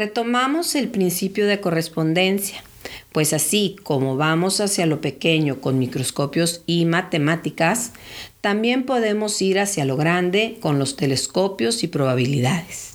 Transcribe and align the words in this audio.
Retomamos 0.00 0.76
el 0.76 0.88
principio 0.88 1.46
de 1.46 1.60
correspondencia, 1.60 2.64
pues 3.12 3.34
así 3.34 3.76
como 3.82 4.16
vamos 4.16 4.62
hacia 4.62 4.86
lo 4.86 5.02
pequeño 5.02 5.60
con 5.60 5.78
microscopios 5.78 6.62
y 6.64 6.86
matemáticas, 6.86 7.92
también 8.40 8.84
podemos 8.84 9.42
ir 9.42 9.60
hacia 9.60 9.84
lo 9.84 9.98
grande 9.98 10.56
con 10.62 10.78
los 10.78 10.96
telescopios 10.96 11.84
y 11.84 11.88
probabilidades 11.88 12.94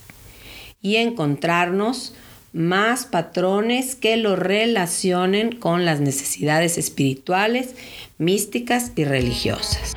y 0.81 0.95
encontrarnos 0.95 2.15
más 2.53 3.05
patrones 3.05 3.93
que 3.93 4.17
lo 4.17 4.35
relacionen 4.35 5.55
con 5.55 5.85
las 5.85 5.99
necesidades 5.99 6.79
espirituales, 6.79 7.75
místicas 8.17 8.93
y 8.95 9.03
religiosas. 9.03 9.93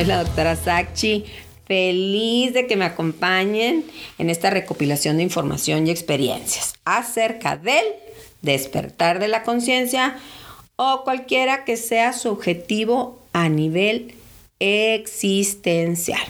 Soy 0.00 0.06
la 0.06 0.24
doctora 0.24 0.56
Sachi. 0.56 1.26
Feliz 1.66 2.54
de 2.54 2.66
que 2.66 2.74
me 2.74 2.86
acompañen 2.86 3.84
en 4.18 4.30
esta 4.30 4.48
recopilación 4.48 5.18
de 5.18 5.24
información 5.24 5.86
y 5.86 5.90
experiencias 5.90 6.72
acerca 6.86 7.58
del 7.58 7.84
despertar 8.40 9.18
de 9.18 9.28
la 9.28 9.42
conciencia 9.42 10.16
o 10.76 11.02
cualquiera 11.04 11.66
que 11.66 11.76
sea 11.76 12.14
su 12.14 12.30
objetivo 12.30 13.20
a 13.34 13.50
nivel 13.50 14.14
existencial. 14.58 16.22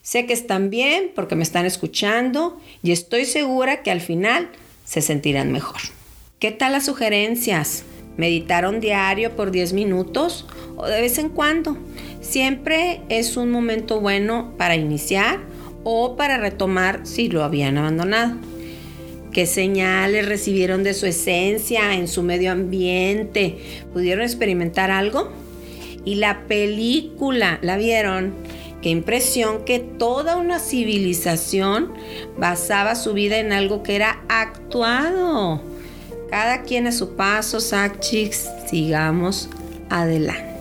Sé 0.00 0.24
que 0.24 0.32
están 0.32 0.70
bien 0.70 1.12
porque 1.14 1.36
me 1.36 1.42
están 1.42 1.66
escuchando 1.66 2.58
y 2.82 2.92
estoy 2.92 3.26
segura 3.26 3.82
que 3.82 3.90
al 3.90 4.00
final 4.00 4.48
se 4.86 5.02
sentirán 5.02 5.52
mejor. 5.52 5.80
¿Qué 6.38 6.52
tal 6.52 6.72
las 6.72 6.86
sugerencias? 6.86 7.84
¿Meditar 8.16 8.66
un 8.66 8.80
diario 8.80 9.36
por 9.36 9.50
10 9.50 9.74
minutos 9.74 10.46
o 10.76 10.86
de 10.86 11.00
vez 11.00 11.18
en 11.18 11.28
cuando? 11.28 11.76
Siempre 12.22 13.02
es 13.08 13.36
un 13.36 13.50
momento 13.50 14.00
bueno 14.00 14.54
para 14.56 14.76
iniciar 14.76 15.40
o 15.84 16.16
para 16.16 16.38
retomar 16.38 17.00
si 17.04 17.28
lo 17.28 17.42
habían 17.42 17.76
abandonado. 17.76 18.36
¿Qué 19.32 19.44
señales 19.44 20.26
recibieron 20.26 20.84
de 20.84 20.94
su 20.94 21.06
esencia 21.06 21.94
en 21.94 22.06
su 22.06 22.22
medio 22.22 22.52
ambiente? 22.52 23.58
¿Pudieron 23.92 24.22
experimentar 24.22 24.90
algo? 24.90 25.32
Y 26.04 26.14
la 26.16 26.46
película, 26.46 27.58
¿la 27.60 27.76
vieron? 27.76 28.34
Qué 28.82 28.90
impresión 28.90 29.64
que 29.64 29.80
toda 29.80 30.36
una 30.36 30.58
civilización 30.58 31.92
basaba 32.38 32.94
su 32.94 33.14
vida 33.14 33.38
en 33.38 33.52
algo 33.52 33.82
que 33.82 33.96
era 33.96 34.22
actuado. 34.28 35.62
Cada 36.30 36.62
quien 36.62 36.86
a 36.86 36.92
su 36.92 37.16
paso, 37.16 37.60
Sachix, 37.60 38.48
sigamos 38.68 39.48
adelante. 39.88 40.51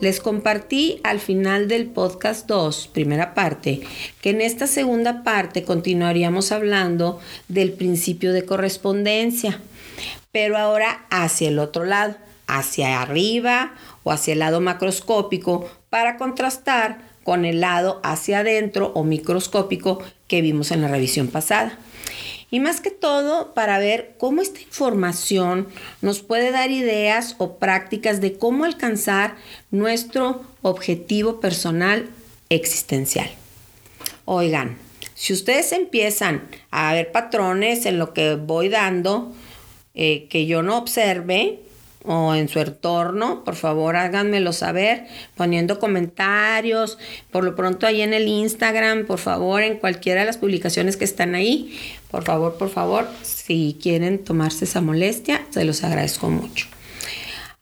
Les 0.00 0.20
compartí 0.20 1.00
al 1.02 1.18
final 1.18 1.66
del 1.66 1.86
podcast 1.86 2.46
2, 2.46 2.88
primera 2.92 3.34
parte, 3.34 3.80
que 4.20 4.30
en 4.30 4.40
esta 4.40 4.68
segunda 4.68 5.24
parte 5.24 5.64
continuaríamos 5.64 6.52
hablando 6.52 7.18
del 7.48 7.72
principio 7.72 8.32
de 8.32 8.44
correspondencia, 8.44 9.60
pero 10.30 10.56
ahora 10.56 11.04
hacia 11.10 11.48
el 11.48 11.58
otro 11.58 11.84
lado, 11.84 12.14
hacia 12.46 13.02
arriba 13.02 13.74
o 14.04 14.12
hacia 14.12 14.34
el 14.34 14.38
lado 14.38 14.60
macroscópico 14.60 15.68
para 15.90 16.16
contrastar 16.16 16.98
con 17.24 17.44
el 17.44 17.60
lado 17.60 18.00
hacia 18.04 18.38
adentro 18.38 18.92
o 18.94 19.02
microscópico 19.02 19.98
que 20.28 20.42
vimos 20.42 20.70
en 20.70 20.80
la 20.80 20.88
revisión 20.88 21.26
pasada. 21.26 21.76
Y 22.50 22.60
más 22.60 22.80
que 22.80 22.90
todo 22.90 23.52
para 23.52 23.78
ver 23.78 24.14
cómo 24.18 24.40
esta 24.40 24.60
información 24.60 25.68
nos 26.00 26.20
puede 26.20 26.50
dar 26.50 26.70
ideas 26.70 27.36
o 27.38 27.58
prácticas 27.58 28.20
de 28.20 28.38
cómo 28.38 28.64
alcanzar 28.64 29.36
nuestro 29.70 30.42
objetivo 30.62 31.40
personal 31.40 32.08
existencial. 32.48 33.30
Oigan, 34.24 34.78
si 35.14 35.32
ustedes 35.32 35.72
empiezan 35.72 36.48
a 36.70 36.94
ver 36.94 37.12
patrones 37.12 37.86
en 37.86 37.98
lo 37.98 38.14
que 38.14 38.36
voy 38.36 38.68
dando 38.68 39.32
eh, 39.94 40.26
que 40.30 40.46
yo 40.46 40.62
no 40.62 40.78
observe, 40.78 41.60
o 42.08 42.34
en 42.34 42.48
su 42.48 42.58
entorno, 42.58 43.44
por 43.44 43.54
favor 43.54 43.94
háganmelo 43.94 44.54
saber 44.54 45.06
poniendo 45.36 45.78
comentarios, 45.78 46.98
por 47.30 47.44
lo 47.44 47.54
pronto 47.54 47.86
ahí 47.86 48.00
en 48.00 48.14
el 48.14 48.26
Instagram, 48.26 49.04
por 49.04 49.18
favor, 49.18 49.62
en 49.62 49.76
cualquiera 49.76 50.20
de 50.20 50.26
las 50.26 50.38
publicaciones 50.38 50.96
que 50.96 51.04
están 51.04 51.34
ahí, 51.34 51.78
por 52.10 52.24
favor, 52.24 52.56
por 52.56 52.70
favor, 52.70 53.06
si 53.22 53.78
quieren 53.80 54.24
tomarse 54.24 54.64
esa 54.64 54.80
molestia, 54.80 55.44
se 55.50 55.66
los 55.66 55.84
agradezco 55.84 56.30
mucho. 56.30 56.66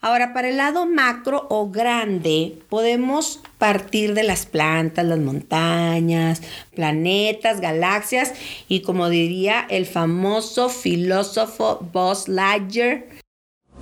Ahora, 0.00 0.32
para 0.32 0.48
el 0.48 0.58
lado 0.58 0.86
macro 0.86 1.48
o 1.50 1.70
grande, 1.70 2.56
podemos 2.68 3.40
partir 3.58 4.14
de 4.14 4.22
las 4.22 4.46
plantas, 4.46 5.04
las 5.04 5.18
montañas, 5.18 6.42
planetas, 6.76 7.60
galaxias 7.60 8.32
y 8.68 8.82
como 8.82 9.08
diría 9.08 9.66
el 9.68 9.86
famoso 9.86 10.68
filósofo 10.68 11.80
Buzz 11.92 12.28
Lightyear, 12.28 13.15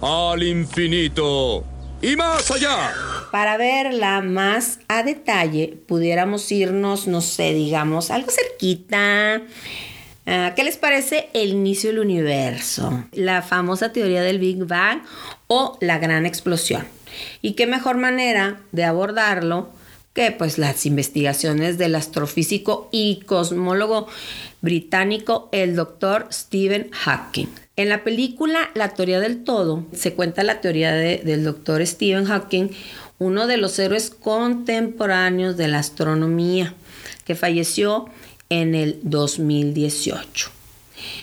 al 0.01 0.43
infinito 0.43 1.65
y 2.03 2.17
más 2.17 2.51
allá. 2.51 2.93
Para 3.31 3.57
verla 3.57 4.21
más 4.21 4.79
a 4.89 5.03
detalle, 5.03 5.79
pudiéramos 5.87 6.51
irnos, 6.53 7.07
no 7.07 7.21
sé, 7.21 7.55
digamos, 7.55 8.11
algo 8.11 8.31
cerquita. 8.31 9.43
Ah, 10.27 10.53
¿Qué 10.55 10.65
les 10.65 10.77
parece 10.77 11.29
el 11.33 11.51
inicio 11.51 11.91
del 11.91 12.01
universo? 12.01 13.05
La 13.13 13.43
famosa 13.43 13.93
teoría 13.93 14.23
del 14.23 14.39
Big 14.39 14.65
Bang 14.65 15.03
o 15.47 15.79
la 15.81 15.99
gran 15.99 16.27
explosión. 16.27 16.87
¿Y 17.43 17.53
qué 17.53 17.67
mejor 17.67 17.97
manera 17.97 18.61
de 18.73 18.85
abordarlo 18.85 19.71
que 20.13 20.31
pues 20.31 20.59
las 20.59 20.87
investigaciones 20.87 21.77
del 21.77 21.95
astrofísico 21.95 22.89
y 22.93 23.23
cosmólogo 23.27 24.07
británico 24.61 25.49
el 25.53 25.75
doctor 25.75 26.29
Stephen 26.31 26.91
Hawking? 26.93 27.64
En 27.77 27.89
la 27.89 28.05
película 28.05 28.71
La 28.75 28.91
teoría 28.91 29.19
del 29.19 29.43
todo 29.43 29.85
se 29.93 30.15
cuenta 30.15 30.45
la 30.45 30.61
teoría 30.61 30.93
del 30.93 31.43
doctor 31.43 31.85
Stephen 31.85 32.25
Hawking, 32.25 32.69
uno 33.19 33.49
de 33.49 33.57
los 33.57 33.77
héroes 33.81 34.11
contemporáneos 34.11 35.57
de 35.57 35.67
la 35.67 35.81
astronomía, 35.81 36.75
que 37.25 37.35
falleció 37.35 38.07
en 38.49 38.77
el 38.77 39.01
2018. 39.03 40.51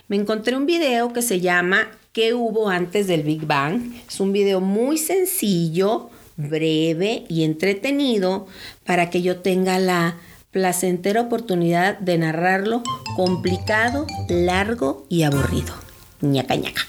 Me 0.09 0.17
encontré 0.17 0.57
un 0.57 0.65
video 0.65 1.13
que 1.13 1.21
se 1.21 1.39
llama 1.39 1.87
¿Qué 2.11 2.33
hubo 2.33 2.67
antes 2.67 3.07
del 3.07 3.23
Big 3.23 3.45
Bang? 3.45 3.93
Es 4.05 4.19
un 4.19 4.33
video 4.33 4.59
muy 4.59 4.97
sencillo, 4.97 6.09
breve 6.35 7.23
y 7.29 7.45
entretenido 7.45 8.47
para 8.85 9.09
que 9.09 9.21
yo 9.21 9.39
tenga 9.39 9.79
la 9.79 10.17
placentera 10.51 11.21
oportunidad 11.21 11.97
de 11.99 12.17
narrarlo 12.17 12.83
complicado, 13.15 14.05
largo 14.27 15.05
y 15.07 15.23
aburrido 15.23 15.90
ñaca 16.21 16.55
ñaca. 16.55 16.81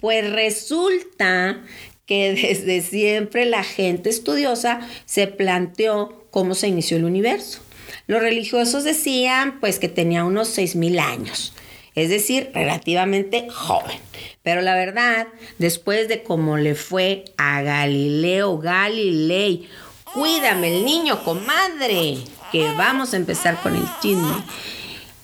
Pues 0.00 0.30
resulta 0.32 1.62
que 2.06 2.32
desde 2.64 2.82
siempre 2.82 3.44
la 3.44 3.64
gente 3.64 4.10
estudiosa 4.10 4.80
se 5.04 5.26
planteó 5.26 6.26
cómo 6.30 6.54
se 6.54 6.68
inició 6.68 6.96
el 6.96 7.04
universo. 7.04 7.60
Los 8.06 8.20
religiosos 8.20 8.84
decían 8.84 9.60
pues 9.60 9.78
que 9.78 9.88
tenía 9.88 10.24
unos 10.24 10.56
6.000 10.56 10.98
años, 11.00 11.52
es 11.94 12.08
decir, 12.08 12.50
relativamente 12.54 13.48
joven. 13.50 13.98
Pero 14.42 14.60
la 14.60 14.74
verdad, 14.74 15.28
después 15.58 16.08
de 16.08 16.22
cómo 16.22 16.56
le 16.56 16.74
fue 16.74 17.24
a 17.36 17.62
Galileo 17.62 18.58
Galilei, 18.58 19.68
cuídame 20.12 20.76
el 20.76 20.84
niño, 20.84 21.22
comadre, 21.22 22.18
que 22.50 22.64
vamos 22.76 23.14
a 23.14 23.16
empezar 23.16 23.60
con 23.62 23.76
el 23.76 23.84
chisme. 24.00 24.34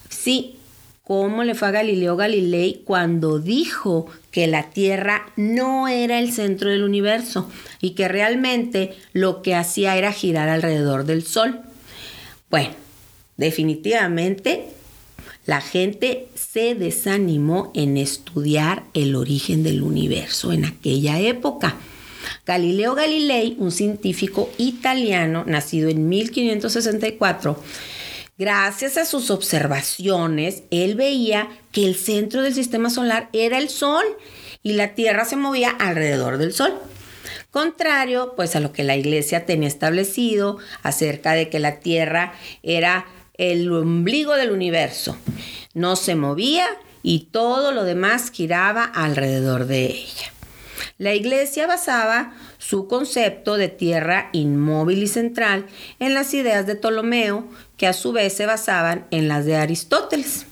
Sí, 0.09 0.58
cómo 1.09 1.43
le 1.43 1.55
fue 1.55 1.69
a 1.69 1.71
Galileo 1.71 2.17
Galilei 2.17 2.83
cuando 2.85 3.39
dijo 3.39 4.09
que 4.31 4.47
la 4.47 4.69
Tierra 4.69 5.33
no 5.37 5.89
era 5.89 6.19
el 6.19 6.31
centro 6.33 6.69
del 6.69 6.83
universo 6.85 7.51
y 7.81 7.93
que 7.93 8.09
realmente 8.09 8.95
lo 9.15 9.41
que 9.41 9.55
hacía 9.55 9.97
era 9.97 10.13
girar 10.13 10.51
alrededor 10.51 11.07
del 11.07 11.25
Sol. 11.25 11.61
Bueno, 12.51 12.75
definitivamente 13.39 14.67
la 15.47 15.63
gente 15.63 16.29
se 16.35 16.75
desanimó 16.75 17.73
en 17.75 17.97
estudiar 17.97 18.85
el 18.93 19.17
origen 19.17 19.63
del 19.63 19.83
universo 19.83 20.53
en 20.53 20.67
aquella 20.67 21.19
época. 21.21 21.77
Galileo 22.45 22.95
Galilei, 22.95 23.57
un 23.59 23.73
científico 23.73 24.51
italiano 24.59 25.45
nacido 25.47 25.89
en 25.89 26.07
1564, 26.07 27.59
Gracias 28.39 28.97
a 28.99 29.05
sus 29.05 29.33
observaciones, 29.33 30.63
él 30.71 30.95
veía 30.95 31.49
que 31.73 31.85
el 31.85 31.97
centro 31.97 32.43
del 32.43 32.55
sistema 32.55 32.89
solar 32.89 33.29
era 33.33 33.59
el 33.59 33.69
Sol 33.69 34.05
y 34.63 34.75
la 34.75 34.95
Tierra 34.95 35.25
se 35.25 35.35
movía 35.35 35.71
alrededor 35.71 36.39
del 36.39 36.53
Sol. 36.53 36.73
Contrario, 37.51 38.35
pues 38.37 38.55
a 38.55 38.61
lo 38.61 38.73
que 38.73 38.85
la 38.85 38.95
iglesia 38.95 39.45
tenía 39.45 39.67
establecido 39.67 40.59
acerca 40.85 41.33
de 41.33 41.49
que 41.49 41.59
la 41.59 41.81
Tierra 41.81 42.33
era 42.63 43.07
el 43.35 43.73
ombligo 43.73 44.37
del 44.37 44.53
universo. 44.53 45.17
No 45.75 45.97
se 45.97 46.15
movía 46.15 46.69
y 47.03 47.31
todo 47.33 47.73
lo 47.73 47.83
demás 47.83 48.31
giraba 48.31 48.85
alrededor 48.85 49.67
de 49.67 49.87
ella. 49.87 50.33
La 50.97 51.13
iglesia 51.13 51.67
basaba 51.67 52.35
su 52.69 52.87
concepto 52.87 53.57
de 53.57 53.69
tierra 53.69 54.29
inmóvil 54.35 55.03
y 55.03 55.07
central 55.07 55.65
en 56.01 56.13
las 56.13 56.35
ideas 56.35 56.67
de 56.67 56.75
Ptolomeo, 56.75 57.49
que 57.79 57.87
a 57.87 57.95
su 57.95 58.13
vez 58.13 58.35
se 58.35 58.45
basaban 58.45 59.07
en 59.11 59.27
las 59.27 59.47
de 59.47 59.57
Aristóteles. 59.57 60.45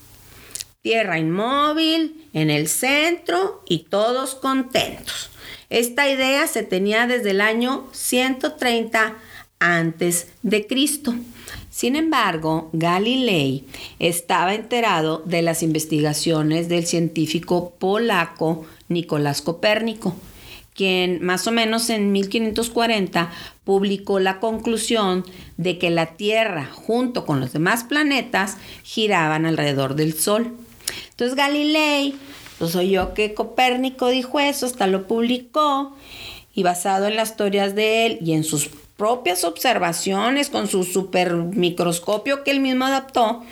Tierra 0.81 1.19
inmóvil, 1.19 2.27
en 2.33 2.49
el 2.49 2.69
centro 2.69 3.63
y 3.69 3.81
todos 3.91 4.35
contentos. 4.35 5.29
Esta 5.69 6.09
idea 6.09 6.47
se 6.47 6.63
tenía 6.63 7.07
desde 7.07 7.33
el 7.33 7.43
año 7.43 7.87
130 7.93 9.17
antes 9.59 10.29
de 10.43 10.67
Cristo. 10.67 11.15
Sin 11.69 11.97
embargo, 11.97 12.71
Galilei 12.73 13.67
estaba 13.99 14.55
enterado 14.55 15.23
de 15.27 15.43
las 15.43 15.63
investigaciones 15.63 16.71
del 16.71 16.87
científico 16.87 17.75
polaco 17.79 18.65
Nicolás 18.89 19.43
Copérnico, 19.43 20.17
quien 20.77 21.25
más 21.25 21.47
o 21.47 21.53
menos 21.53 21.91
en 21.91 22.13
1540 22.13 23.31
publicó 23.65 24.21
la 24.21 24.39
conclusión 24.39 25.25
de 25.57 25.79
que 25.79 25.91
la 25.91 26.15
Tierra 26.17 26.71
junto 26.73 27.25
con 27.27 27.41
los 27.41 27.53
demás 27.53 27.85
planetas 27.85 28.59
giraban 28.85 29.47
alrededor 29.47 29.95
del 29.97 30.15
Sol. 30.15 30.57
Entonces 31.11 31.37
Galilei, 31.37 32.15
pues 32.59 32.77
oyó 32.77 33.15
que 33.15 33.35
Copérnico 33.35 34.09
dijo 34.09 34.39
eso, 34.39 34.67
hasta 34.67 34.87
lo 34.87 35.07
publicó 35.07 35.97
y 36.55 36.63
basado 36.63 37.07
en 37.07 37.17
las 37.17 37.31
historias 37.31 37.75
de 37.75 38.07
él 38.07 38.19
y 38.21 38.35
en 38.35 38.45
sus 38.45 38.71
propias 38.97 39.45
observaciones 39.45 40.49
con 40.49 40.69
su 40.69 40.85
super 40.85 41.35
microscopio 41.35 42.45
que 42.45 42.51
él 42.51 42.61
mismo 42.61 42.85
adaptó, 42.85 43.43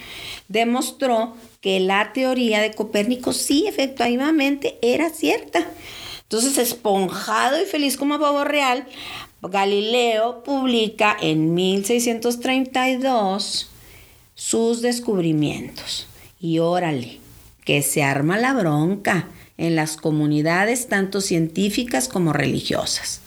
demostró 0.49 1.35
que 1.61 1.81
la 1.81 2.13
teoría 2.13 2.61
de 2.61 2.73
Copérnico 2.73 3.33
sí 3.33 3.67
efectivamente 3.67 4.79
era 4.83 5.11
cierta. 5.11 5.67
Entonces, 6.35 6.59
esponjado 6.59 7.63
y 7.63 7.65
feliz 7.65 7.97
como 7.97 8.19
pavo 8.19 8.43
real, 8.43 8.89
Galileo 9.41 10.43
publica 10.43 11.17
en 11.21 11.55
1632 11.55 13.71
sus 14.35 14.83
descubrimientos. 14.83 16.09
Y 16.41 16.59
órale, 16.59 17.21
que 17.65 17.83
se 17.83 18.03
arma 18.03 18.37
la 18.37 18.53
bronca 18.53 19.29
en 19.59 19.77
las 19.77 19.97
comunidades 19.97 20.89
tanto 20.89 21.21
científicas 21.21 22.09
como 22.09 22.33
religiosas. 22.33 23.21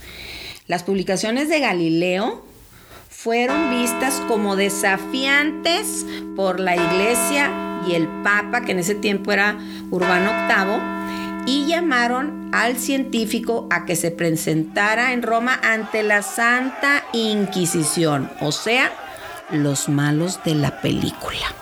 Las 0.67 0.83
publicaciones 0.83 1.47
de 1.47 1.61
Galileo 1.61 2.43
fueron 3.09 3.69
vistas 3.69 4.21
como 4.27 4.57
desafiantes 4.57 6.05
por 6.35 6.59
la 6.59 6.75
iglesia 6.75 7.53
y 7.87 7.93
el 7.93 8.09
papa, 8.21 8.65
que 8.65 8.73
en 8.73 8.79
ese 8.79 8.95
tiempo 8.95 9.31
era 9.31 9.57
Urbano 9.91 10.29
VIII, 10.49 10.96
y 11.47 11.65
llamaron 11.65 12.51
al 12.53 12.77
científico 12.77 13.67
a 13.71 13.85
que 13.85 13.95
se 13.95 14.11
presentara 14.11 15.13
en 15.13 15.23
Roma 15.23 15.59
ante 15.63 16.03
la 16.03 16.21
Santa 16.21 17.05
Inquisición, 17.13 18.29
o 18.41 18.51
sea, 18.51 18.91
los 19.49 19.87
malos 19.87 20.43
de 20.43 20.55
la 20.55 20.81
película. 20.81 21.55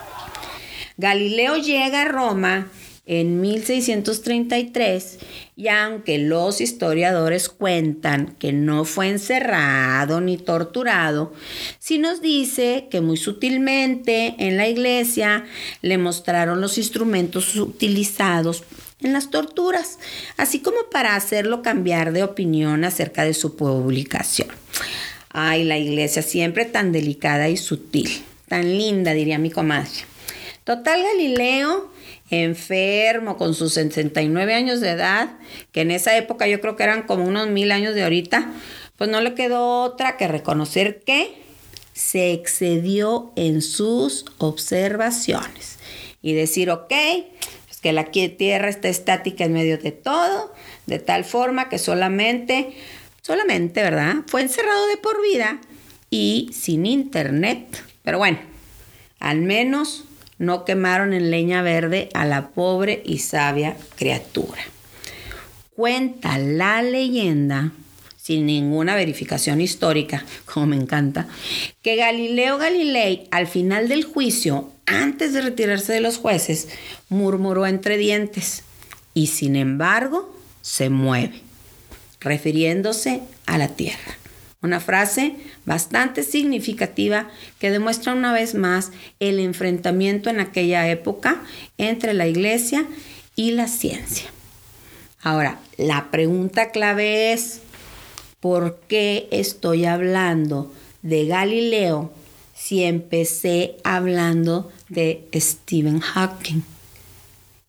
Galileo 0.96 1.56
llega 1.56 2.02
a 2.02 2.08
Roma 2.08 2.66
en 3.06 3.40
1633 3.40 5.18
y 5.54 5.68
aunque 5.68 6.18
los 6.18 6.60
historiadores 6.60 7.48
cuentan 7.48 8.34
que 8.40 8.52
no 8.52 8.84
fue 8.84 9.08
encerrado 9.08 10.20
ni 10.20 10.36
torturado, 10.36 11.32
sí 11.78 11.98
nos 11.98 12.20
dice 12.20 12.88
que 12.90 13.00
muy 13.00 13.16
sutilmente 13.16 14.34
en 14.38 14.56
la 14.56 14.66
iglesia 14.66 15.44
le 15.80 15.96
mostraron 15.96 16.60
los 16.60 16.76
instrumentos 16.76 17.54
utilizados 17.54 18.64
en 19.00 19.12
las 19.12 19.30
torturas, 19.30 19.98
así 20.36 20.60
como 20.60 20.90
para 20.90 21.16
hacerlo 21.16 21.62
cambiar 21.62 22.12
de 22.12 22.22
opinión 22.22 22.84
acerca 22.84 23.24
de 23.24 23.34
su 23.34 23.56
publicación. 23.56 24.48
Ay, 25.30 25.64
la 25.64 25.78
iglesia 25.78 26.22
siempre 26.22 26.64
tan 26.64 26.92
delicada 26.92 27.48
y 27.48 27.56
sutil, 27.56 28.10
tan 28.48 28.64
linda, 28.64 29.12
diría 29.12 29.38
mi 29.38 29.50
comadre. 29.50 29.90
Total 30.64 31.02
Galileo, 31.02 31.92
enfermo 32.30 33.36
con 33.36 33.54
sus 33.54 33.74
69 33.74 34.54
años 34.54 34.80
de 34.80 34.90
edad, 34.90 35.36
que 35.72 35.82
en 35.82 35.90
esa 35.90 36.16
época 36.16 36.46
yo 36.46 36.60
creo 36.60 36.76
que 36.76 36.82
eran 36.82 37.02
como 37.02 37.24
unos 37.24 37.48
mil 37.48 37.70
años 37.72 37.94
de 37.94 38.02
ahorita, 38.02 38.50
pues 38.96 39.10
no 39.10 39.20
le 39.20 39.34
quedó 39.34 39.82
otra 39.82 40.16
que 40.16 40.26
reconocer 40.26 41.02
que 41.04 41.34
se 41.92 42.32
excedió 42.32 43.32
en 43.36 43.62
sus 43.62 44.24
observaciones 44.38 45.78
y 46.20 46.34
decir, 46.34 46.70
ok, 46.70 46.92
que 47.86 47.92
la 47.92 48.06
tierra 48.06 48.68
está 48.68 48.88
estática 48.88 49.44
en 49.44 49.52
medio 49.52 49.78
de 49.78 49.92
todo, 49.92 50.52
de 50.86 50.98
tal 50.98 51.24
forma 51.24 51.68
que 51.68 51.78
solamente, 51.78 52.72
solamente, 53.22 53.80
¿verdad? 53.80 54.24
Fue 54.26 54.42
encerrado 54.42 54.88
de 54.88 54.96
por 54.96 55.22
vida 55.22 55.60
y 56.10 56.50
sin 56.52 56.84
internet. 56.84 57.84
Pero 58.02 58.18
bueno, 58.18 58.40
al 59.20 59.40
menos 59.40 60.02
no 60.38 60.64
quemaron 60.64 61.12
en 61.12 61.30
leña 61.30 61.62
verde 61.62 62.08
a 62.12 62.24
la 62.24 62.48
pobre 62.48 63.04
y 63.04 63.18
sabia 63.18 63.76
criatura. 63.94 64.62
Cuenta 65.76 66.38
la 66.38 66.82
leyenda, 66.82 67.70
sin 68.16 68.46
ninguna 68.46 68.96
verificación 68.96 69.60
histórica, 69.60 70.24
como 70.44 70.66
me 70.66 70.76
encanta, 70.76 71.28
que 71.82 71.94
Galileo 71.94 72.58
Galilei 72.58 73.28
al 73.30 73.46
final 73.46 73.88
del 73.88 74.02
juicio, 74.02 74.72
antes 74.86 75.32
de 75.32 75.42
retirarse 75.42 75.92
de 75.92 76.00
los 76.00 76.18
jueces, 76.18 76.68
murmuró 77.08 77.66
entre 77.66 77.98
dientes 77.98 78.62
y 79.14 79.28
sin 79.28 79.56
embargo 79.56 80.34
se 80.62 80.90
mueve, 80.90 81.42
refiriéndose 82.20 83.22
a 83.46 83.58
la 83.58 83.68
tierra. 83.68 84.16
Una 84.62 84.80
frase 84.80 85.36
bastante 85.64 86.22
significativa 86.22 87.28
que 87.58 87.70
demuestra 87.70 88.14
una 88.14 88.32
vez 88.32 88.54
más 88.54 88.90
el 89.20 89.38
enfrentamiento 89.38 90.30
en 90.30 90.40
aquella 90.40 90.88
época 90.88 91.42
entre 91.78 92.14
la 92.14 92.26
iglesia 92.26 92.86
y 93.36 93.52
la 93.52 93.68
ciencia. 93.68 94.26
Ahora, 95.22 95.58
la 95.76 96.10
pregunta 96.10 96.70
clave 96.70 97.32
es, 97.32 97.60
¿por 98.40 98.80
qué 98.88 99.28
estoy 99.30 99.84
hablando 99.84 100.72
de 101.02 101.26
Galileo 101.26 102.12
si 102.56 102.82
empecé 102.82 103.76
hablando 103.84 104.72
de 104.88 105.28
Stephen 105.34 106.00
Hawking? 106.00 106.62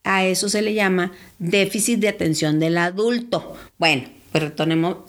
A 0.03 0.25
eso 0.25 0.47
se 0.47 0.61
le 0.61 0.73
llama 0.73 1.11
déficit 1.37 1.99
de 1.99 2.07
atención 2.07 2.59
del 2.59 2.77
adulto. 2.77 3.55
Bueno, 3.77 4.03
pues 4.31 4.43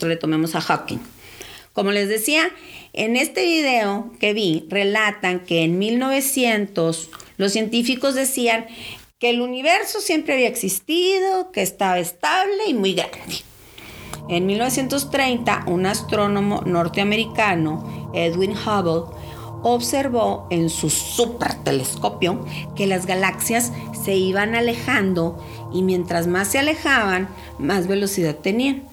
retomemos, 0.01 0.55
a 0.55 0.61
Hawking. 0.61 0.99
Como 1.71 1.91
les 1.91 2.09
decía, 2.09 2.51
en 2.91 3.15
este 3.15 3.45
video 3.45 4.11
que 4.19 4.33
vi, 4.33 4.65
relatan 4.69 5.39
que 5.39 5.63
en 5.63 5.79
1900 5.79 7.09
los 7.37 7.53
científicos 7.53 8.15
decían 8.15 8.65
que 9.19 9.29
el 9.29 9.41
universo 9.41 10.01
siempre 10.01 10.33
había 10.33 10.49
existido, 10.49 11.51
que 11.51 11.61
estaba 11.61 11.99
estable 11.99 12.67
y 12.67 12.73
muy 12.73 12.93
grande. 12.93 13.43
En 14.27 14.45
1930, 14.45 15.63
un 15.67 15.85
astrónomo 15.85 16.61
norteamericano, 16.65 18.11
Edwin 18.13 18.51
Hubble, 18.51 19.15
observó 19.63 20.47
en 20.49 20.69
su 20.69 20.89
super 20.89 21.55
telescopio 21.63 22.45
que 22.75 22.87
las 22.87 23.05
galaxias 23.05 23.71
se 24.03 24.15
iban 24.15 24.55
alejando 24.55 25.43
y 25.73 25.83
mientras 25.83 26.27
más 26.27 26.49
se 26.49 26.59
alejaban, 26.59 27.29
más 27.57 27.87
velocidad 27.87 28.35
tenían. 28.35 28.83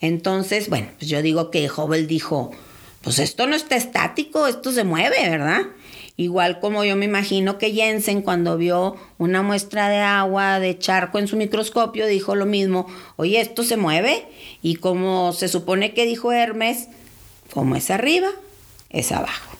Entonces, 0.00 0.68
bueno, 0.68 0.88
pues 0.98 1.08
yo 1.10 1.22
digo 1.22 1.50
que 1.50 1.70
Hubble 1.70 2.06
dijo, 2.06 2.50
pues 3.02 3.18
esto 3.18 3.46
no 3.46 3.54
está 3.56 3.76
estático, 3.76 4.46
esto 4.46 4.72
se 4.72 4.84
mueve, 4.84 5.16
¿verdad? 5.28 5.62
Igual 6.16 6.60
como 6.60 6.84
yo 6.84 6.94
me 6.94 7.06
imagino 7.06 7.56
que 7.56 7.72
Jensen 7.72 8.20
cuando 8.20 8.58
vio 8.58 8.96
una 9.16 9.42
muestra 9.42 9.88
de 9.88 9.98
agua 9.98 10.60
de 10.60 10.78
charco 10.78 11.18
en 11.18 11.26
su 11.26 11.36
microscopio 11.36 12.06
dijo 12.06 12.34
lo 12.34 12.44
mismo, 12.44 12.86
oye, 13.16 13.40
esto 13.40 13.62
se 13.62 13.76
mueve 13.76 14.26
y 14.60 14.76
como 14.76 15.32
se 15.32 15.48
supone 15.48 15.94
que 15.94 16.04
dijo 16.04 16.30
Hermes, 16.32 16.88
como 17.52 17.76
es 17.76 17.90
arriba, 17.90 18.28
es 18.90 19.10
abajo. 19.10 19.56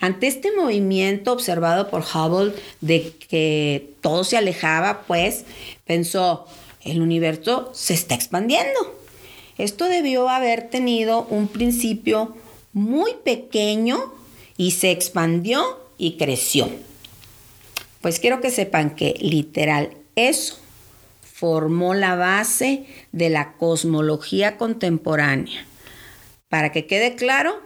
Ante 0.00 0.28
este 0.28 0.52
movimiento 0.52 1.32
observado 1.32 1.90
por 1.90 2.02
Hubble 2.02 2.54
de 2.80 3.12
que 3.28 3.90
todo 4.00 4.22
se 4.22 4.36
alejaba, 4.36 5.02
pues 5.06 5.44
pensó, 5.86 6.46
el 6.82 7.02
universo 7.02 7.70
se 7.74 7.94
está 7.94 8.14
expandiendo. 8.14 8.96
Esto 9.56 9.86
debió 9.86 10.28
haber 10.28 10.70
tenido 10.70 11.24
un 11.24 11.48
principio 11.48 12.36
muy 12.72 13.14
pequeño 13.24 13.98
y 14.56 14.70
se 14.70 14.92
expandió 14.92 15.80
y 15.98 16.16
creció. 16.16 16.70
Pues 18.00 18.20
quiero 18.20 18.40
que 18.40 18.52
sepan 18.52 18.94
que 18.94 19.14
literal 19.18 19.90
eso 20.14 20.58
formó 21.20 21.94
la 21.94 22.14
base 22.14 22.86
de 23.12 23.30
la 23.30 23.52
cosmología 23.54 24.56
contemporánea. 24.56 25.66
Para 26.48 26.72
que 26.72 26.86
quede 26.86 27.16
claro, 27.16 27.60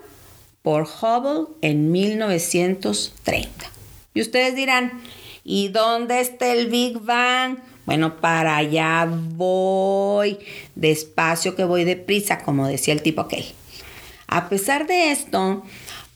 por 0.62 0.82
Hubble 0.82 1.54
en 1.60 1.92
1930. 1.92 3.50
Y 4.14 4.20
ustedes 4.20 4.54
dirán, 4.54 5.02
¿y 5.44 5.68
dónde 5.68 6.20
está 6.20 6.52
el 6.52 6.68
Big 6.68 6.98
Bang? 7.00 7.58
Bueno, 7.84 8.20
para 8.20 8.56
allá 8.56 9.08
voy, 9.10 10.38
despacio 10.74 11.56
que 11.56 11.64
voy 11.64 11.84
deprisa, 11.84 12.38
como 12.38 12.68
decía 12.68 12.94
el 12.94 13.02
tipo 13.02 13.22
aquel. 13.22 13.44
A 14.28 14.48
pesar 14.48 14.86
de 14.86 15.10
esto, 15.10 15.64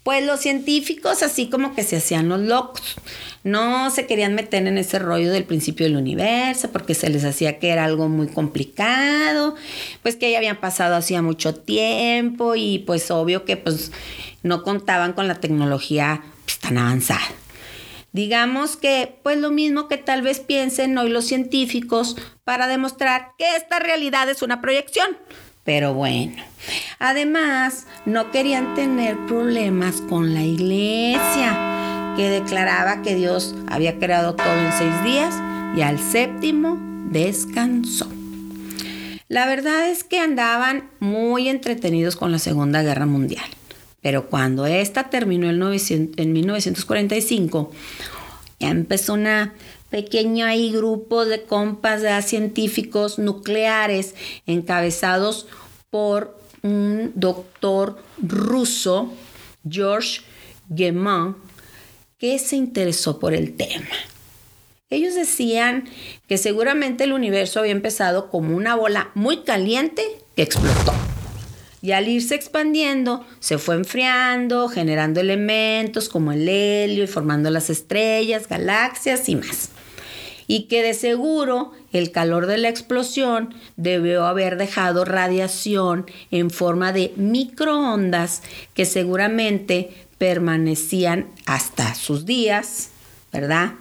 pues 0.07 0.25
los 0.25 0.39
científicos 0.39 1.25
así 1.25 1.49
como 1.49 1.75
que 1.75 1.83
se 1.83 1.97
hacían 1.97 2.29
los 2.29 2.41
locos. 2.41 2.95
No 3.43 3.91
se 3.91 4.07
querían 4.07 4.37
meter 4.37 4.65
en 4.65 4.79
ese 4.79 5.01
rollo 5.01 5.33
del 5.33 5.43
principio 5.43 5.85
del 5.85 5.97
universo 5.97 6.71
porque 6.71 6.95
se 6.95 7.11
les 7.11 7.25
hacía 7.25 7.59
que 7.59 7.71
era 7.71 7.85
algo 7.85 8.09
muy 8.09 8.29
complicado, 8.29 9.57
pues 10.03 10.15
que 10.15 10.31
ya 10.31 10.39
habían 10.39 10.61
pasado 10.61 10.95
hacía 10.95 11.23
mucho 11.23 11.57
tiempo 11.57 12.55
y 12.55 12.85
pues 12.87 13.11
obvio 13.11 13.45
que 13.45 13.57
pues 13.57 13.91
no 14.47 14.63
contaban 14.63 15.13
con 15.13 15.29
la 15.29 15.41
tecnología 15.41 16.23
pues, 16.45 16.59
tan 16.59 16.79
avanzada. 16.79 17.27
Digamos 18.13 18.77
que 18.77 19.19
pues 19.23 19.37
lo 19.37 19.51
mismo 19.51 19.89
que 19.89 19.99
tal 19.99 20.23
vez 20.23 20.41
piensen 20.41 20.97
hoy 20.97 21.11
los 21.11 21.27
científicos 21.27 22.17
para 22.45 22.67
demostrar 22.67 23.33
que 23.37 23.57
esta 23.57 23.79
realidad 23.79 24.31
es 24.31 24.41
una 24.41 24.63
proyección. 24.63 25.19
Pero 25.65 25.93
bueno, 25.93 26.43
además 26.99 27.87
no 28.07 28.31
querían 28.31 28.75
tener 28.75 29.19
problemas 29.27 30.01
con 30.01 30.33
la 30.33 30.43
iglesia, 30.43 32.15
que 32.17 32.31
declaraba 32.31 33.03
que 33.03 33.17
Dios 33.17 33.55
había 33.67 33.99
creado 33.99 34.35
todo 34.37 34.55
en 34.55 34.73
seis 34.73 35.03
días 35.05 35.35
y 35.77 35.83
al 35.83 35.99
séptimo 35.99 36.79
descansó. 37.11 38.09
La 39.29 39.45
verdad 39.47 39.91
es 39.91 40.05
que 40.05 40.21
andaban 40.21 40.89
muy 41.01 41.49
entretenidos 41.49 42.15
con 42.15 42.31
la 42.31 42.39
Segunda 42.39 42.83
Guerra 42.83 43.07
Mundial, 43.07 43.45
pero 44.07 44.29
cuando 44.29 44.67
esta 44.67 45.11
terminó 45.11 45.49
en 45.51 46.33
1945, 46.33 47.73
ya 48.61 48.69
empezó 48.69 49.15
una 49.15 49.55
pequeño 49.91 50.47
ahí 50.47 50.71
grupo 50.71 51.25
de 51.25 51.43
compas 51.43 52.03
de 52.03 52.23
científicos 52.23 53.19
nucleares 53.19 54.15
encabezados 54.47 55.49
por 55.91 56.39
un 56.63 57.11
doctor 57.17 58.01
ruso, 58.23 59.13
George 59.69 60.21
Geman, 60.73 61.35
que 62.17 62.39
se 62.39 62.55
interesó 62.55 63.19
por 63.19 63.35
el 63.35 63.57
tema. 63.57 63.91
Ellos 64.89 65.17
decían 65.17 65.89
que 66.29 66.39
seguramente 66.39 67.03
el 67.03 67.13
universo 67.13 67.59
había 67.59 67.73
empezado 67.73 68.31
como 68.31 68.57
una 68.57 68.77
bola 68.77 69.11
muy 69.17 69.39
caliente 69.39 70.05
que 70.37 70.43
explotó. 70.43 70.93
Y 71.87 71.93
al 71.93 72.09
irse 72.09 72.35
expandiendo, 72.35 73.25
se 73.39 73.59
fue 73.59 73.77
enfriando, 73.77 74.69
generando 74.69 75.21
elementos 75.21 76.09
como 76.09 76.33
el 76.33 76.49
helio 76.49 77.05
y 77.05 77.07
formando 77.07 77.49
las 77.49 77.71
estrellas, 77.71 78.49
galaxias 78.49 79.29
y 79.29 79.37
más 79.37 79.71
y 80.49 80.65
que 80.65 80.83
de 80.83 80.95
seguro 80.95 81.71
el 81.93 82.11
calor 82.11 82.47
de 82.47 82.59
la 82.59 82.71
explosión 82.71 83.55
debió 83.77 84.27
haber 84.27 84.57
dejado 84.57 85.05
radiación 85.05 86.07
en 86.33 86.51
forma 86.51 86.93
de 86.93 87.13
microondas 87.15 88.43
que 88.75 88.85
seguramente 88.85 90.09
permanecían 90.19 91.29
hasta 91.47 91.95
sus 91.95 92.27
días, 92.27 92.89
¿verdad? 93.33 93.75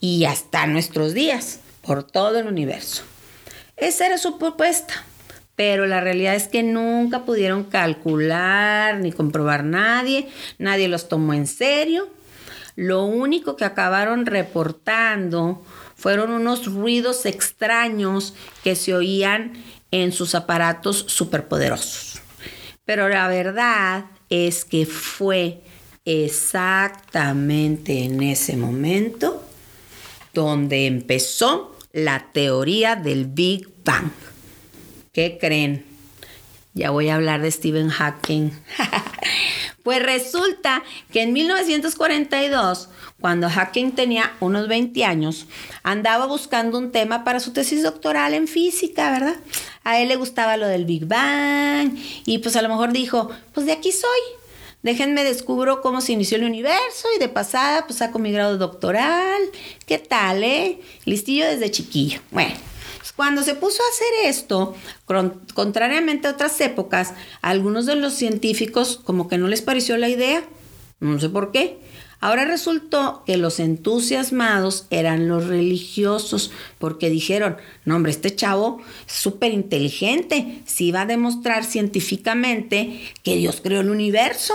Y 0.00 0.24
hasta 0.24 0.68
nuestros 0.68 1.14
días, 1.14 1.58
por 1.82 2.04
todo 2.04 2.38
el 2.38 2.46
universo. 2.46 3.02
Esa 3.76 4.06
era 4.06 4.18
su 4.18 4.38
propuesta, 4.38 5.04
pero 5.60 5.86
la 5.86 6.00
realidad 6.00 6.36
es 6.36 6.48
que 6.48 6.62
nunca 6.62 7.26
pudieron 7.26 7.64
calcular 7.64 8.98
ni 8.98 9.12
comprobar 9.12 9.62
nadie, 9.62 10.26
nadie 10.56 10.88
los 10.88 11.06
tomó 11.10 11.34
en 11.34 11.46
serio. 11.46 12.08
Lo 12.76 13.04
único 13.04 13.56
que 13.56 13.66
acabaron 13.66 14.24
reportando 14.24 15.62
fueron 15.96 16.30
unos 16.30 16.64
ruidos 16.64 17.26
extraños 17.26 18.32
que 18.64 18.74
se 18.74 18.94
oían 18.94 19.52
en 19.90 20.12
sus 20.12 20.34
aparatos 20.34 21.04
superpoderosos. 21.08 22.22
Pero 22.86 23.10
la 23.10 23.28
verdad 23.28 24.06
es 24.30 24.64
que 24.64 24.86
fue 24.86 25.60
exactamente 26.06 28.02
en 28.02 28.22
ese 28.22 28.56
momento 28.56 29.44
donde 30.32 30.86
empezó 30.86 31.76
la 31.92 32.30
teoría 32.32 32.96
del 32.96 33.26
Big 33.26 33.68
Bang. 33.84 34.10
¿Qué 35.12 35.38
creen? 35.40 35.84
Ya 36.72 36.90
voy 36.90 37.08
a 37.08 37.16
hablar 37.16 37.42
de 37.42 37.50
Stephen 37.50 37.88
Hawking. 37.88 38.50
pues 39.82 40.00
resulta 40.00 40.84
que 41.12 41.22
en 41.22 41.32
1942 41.32 42.88
cuando 43.20 43.50
Hawking 43.50 43.90
tenía 43.92 44.32
unos 44.40 44.68
20 44.68 45.04
años, 45.04 45.46
andaba 45.82 46.26
buscando 46.26 46.78
un 46.78 46.92
tema 46.92 47.24
para 47.24 47.40
su 47.40 47.52
tesis 47.52 47.82
doctoral 47.82 48.34
en 48.34 48.48
física, 48.48 49.10
¿verdad? 49.10 49.36
A 49.84 50.00
él 50.00 50.08
le 50.08 50.16
gustaba 50.16 50.56
lo 50.56 50.66
del 50.66 50.86
Big 50.86 51.06
Bang 51.06 51.96
y 52.24 52.38
pues 52.38 52.56
a 52.56 52.62
lo 52.62 52.68
mejor 52.68 52.92
dijo, 52.92 53.30
pues 53.52 53.66
de 53.66 53.72
aquí 53.72 53.92
soy. 53.92 54.20
Déjenme 54.82 55.24
descubro 55.24 55.82
cómo 55.82 56.00
se 56.00 56.12
inició 56.12 56.38
el 56.38 56.44
universo 56.44 57.08
y 57.14 57.18
de 57.18 57.28
pasada 57.28 57.84
pues 57.86 57.98
saco 57.98 58.18
mi 58.18 58.32
grado 58.32 58.56
doctoral. 58.56 59.42
¿Qué 59.86 59.98
tal, 59.98 60.42
eh? 60.42 60.80
Listillo 61.04 61.44
desde 61.44 61.70
chiquillo. 61.70 62.20
Bueno, 62.30 62.54
cuando 63.16 63.42
se 63.42 63.54
puso 63.54 63.82
a 63.82 63.90
hacer 63.90 64.30
esto, 64.30 64.74
contrariamente 65.54 66.28
a 66.28 66.32
otras 66.32 66.60
épocas, 66.60 67.14
a 67.42 67.50
algunos 67.50 67.86
de 67.86 67.96
los 67.96 68.14
científicos 68.14 69.00
como 69.02 69.28
que 69.28 69.38
no 69.38 69.48
les 69.48 69.62
pareció 69.62 69.96
la 69.96 70.08
idea. 70.08 70.44
No 71.00 71.18
sé 71.18 71.28
por 71.28 71.50
qué. 71.50 71.78
Ahora 72.22 72.44
resultó 72.44 73.22
que 73.24 73.38
los 73.38 73.60
entusiasmados 73.60 74.86
eran 74.90 75.26
los 75.26 75.46
religiosos, 75.46 76.50
porque 76.78 77.08
dijeron, 77.08 77.56
no 77.86 77.96
hombre, 77.96 78.12
este 78.12 78.36
chavo 78.36 78.82
es 79.06 79.14
súper 79.14 79.52
inteligente, 79.52 80.60
si 80.66 80.92
va 80.92 81.02
a 81.02 81.06
demostrar 81.06 81.64
científicamente 81.64 83.00
que 83.22 83.36
Dios 83.36 83.60
creó 83.62 83.80
el 83.80 83.88
universo. 83.88 84.52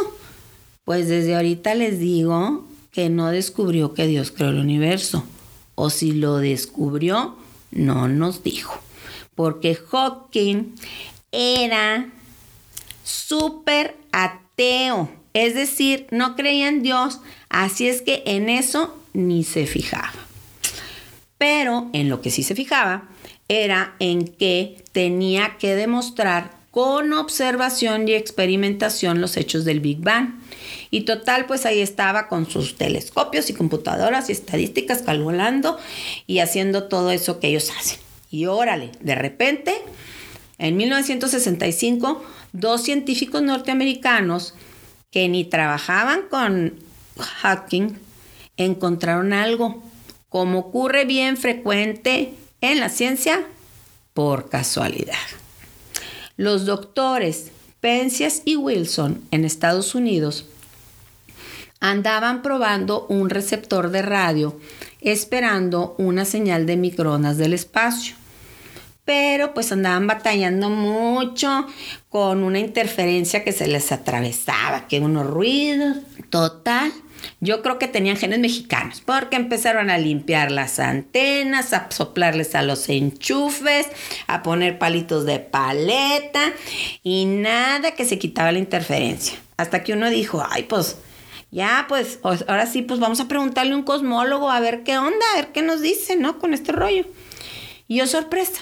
Pues 0.84 1.08
desde 1.08 1.36
ahorita 1.36 1.74
les 1.74 1.98
digo 1.98 2.68
que 2.92 3.10
no 3.10 3.32
descubrió 3.32 3.96
que 3.96 4.06
Dios 4.06 4.30
creó 4.30 4.50
el 4.50 4.60
universo, 4.60 5.24
o 5.74 5.90
si 5.90 6.12
lo 6.12 6.38
descubrió, 6.38 7.36
no 7.75 8.08
nos 8.08 8.41
dijo, 8.41 8.79
porque 9.36 9.75
Hawking 9.75 10.74
era 11.32 12.10
súper 13.03 13.96
ateo 14.12 15.10
es 15.36 15.53
decir, 15.53 16.08
no 16.12 16.38
creía 16.38 16.70
en 16.70 16.82
Dios, 16.82 17.20
así 17.50 17.89
es 17.89 18.01
que 18.01 18.24
en 18.25 18.48
eso 18.48 18.98
ni 19.12 19.44
se 19.44 19.67
fijaba. 19.67 20.13
Pero 21.38 21.89
en 21.91 22.08
lo 22.08 22.22
que 22.22 22.32
sí 22.32 22.41
se 22.41 22.55
fijaba 22.55 23.10
era 23.50 23.96
en 24.00 24.29
que 24.29 24.82
tenía 24.94 25.58
que 25.60 25.75
demostrar 25.75 26.55
con 26.72 27.12
observación 27.12 28.08
y 28.08 28.13
experimentación 28.13 29.20
los 29.20 29.36
hechos 29.36 29.65
del 29.65 29.82
Big 29.82 30.00
Bang. 30.00 30.36
Y 30.91 31.01
total, 31.01 31.46
pues 31.46 31.65
ahí 31.65 31.82
estaba 31.82 32.27
con 32.27 32.50
sus 32.50 32.75
telescopios 32.75 33.50
y 33.50 33.53
computadoras 33.53 34.29
y 34.29 34.34
estadísticas 34.34 35.01
calculando 35.01 35.77
y 36.27 36.39
haciendo 36.39 36.86
todo 36.86 37.12
eso 37.12 37.39
que 37.39 37.48
ellos 37.48 37.72
hacen. 37.77 38.00
Y 38.29 38.46
órale, 38.46 38.91
de 39.01 39.15
repente, 39.15 39.75
en 40.58 40.77
1965, 40.77 42.24
dos 42.53 42.84
científicos 42.84 43.41
norteamericanos 43.41 44.53
que 45.12 45.29
ni 45.29 45.46
trabajaban 45.46 46.24
con 46.29 46.79
hacking, 47.17 47.98
encontraron 48.58 49.34
algo, 49.34 49.84
como 50.29 50.60
ocurre 50.60 51.05
bien 51.05 51.38
frecuente 51.38 52.34
en 52.62 52.79
la 52.79 52.89
ciencia, 52.89 53.46
por 54.13 54.50
casualidad. 54.50 55.13
Los 56.38 56.65
doctores 56.65 57.51
Penzias 57.82 58.41
y 58.46 58.55
Wilson 58.55 59.22
en 59.29 59.46
Estados 59.46 59.94
Unidos 59.94 60.46
andaban 61.79 62.41
probando 62.41 63.05
un 63.08 63.29
receptor 63.29 63.91
de 63.91 64.01
radio 64.01 64.60
esperando 65.01 65.96
una 65.98 66.25
señal 66.25 66.65
de 66.65 66.77
microondas 66.77 67.38
del 67.38 67.53
espacio 67.53 68.15
pero 69.05 69.53
pues 69.53 69.72
andaban 69.72 70.08
batallando 70.08 70.70
mucho 70.70 71.67
con 72.10 72.44
una 72.44 72.60
interferencia 72.60 73.44
que 73.44 73.51
se 73.51 73.67
les 73.67 73.91
atravesaba, 73.91 74.88
que 74.88 75.00
unos 75.00 75.27
ruidos, 75.27 75.98
total. 76.29 76.91
Yo 77.39 77.62
creo 77.62 77.79
que 77.79 77.88
tenían 77.88 78.17
genes 78.17 78.39
mexicanos, 78.39 79.01
porque 79.05 79.36
empezaron 79.36 79.89
a 79.89 79.98
limpiar 79.98 80.51
las 80.51 80.79
antenas, 80.79 81.74
a 81.74 81.88
soplarles 81.89 82.55
a 82.55 82.62
los 82.62 82.89
enchufes, 82.89 83.88
a 84.27 84.44
poner 84.44 84.77
palitos 84.77 85.25
de 85.25 85.39
paleta 85.39 86.53
y 87.03 87.25
nada 87.25 87.91
que 87.91 88.05
se 88.05 88.20
quitaba 88.20 88.51
la 88.51 88.60
interferencia. 88.60 89.38
Hasta 89.58 89.84
que 89.84 89.94
uno 89.94 90.10
dijo, 90.10 90.46
ay, 90.48 90.63
pues 90.63 90.98
ya, 91.55 91.85
pues 91.88 92.19
ahora 92.21 92.65
sí, 92.65 92.81
pues 92.81 93.00
vamos 93.00 93.21
a 93.21 93.29
preguntarle 93.29 93.71
a 93.71 93.77
un 93.77 93.83
cosmólogo 93.83 94.51
a 94.51 94.59
ver 94.59 94.83
qué 94.83 94.97
onda, 94.97 95.25
a 95.31 95.38
ver 95.38 95.53
qué 95.53 95.62
nos 95.62 95.79
dice, 95.79 96.17
¿no? 96.17 96.38
Con 96.38 96.53
este 96.53 96.74
rollo. 96.74 97.05
Y 97.88 97.95
yo 97.95 98.07
sorpresa, 98.07 98.59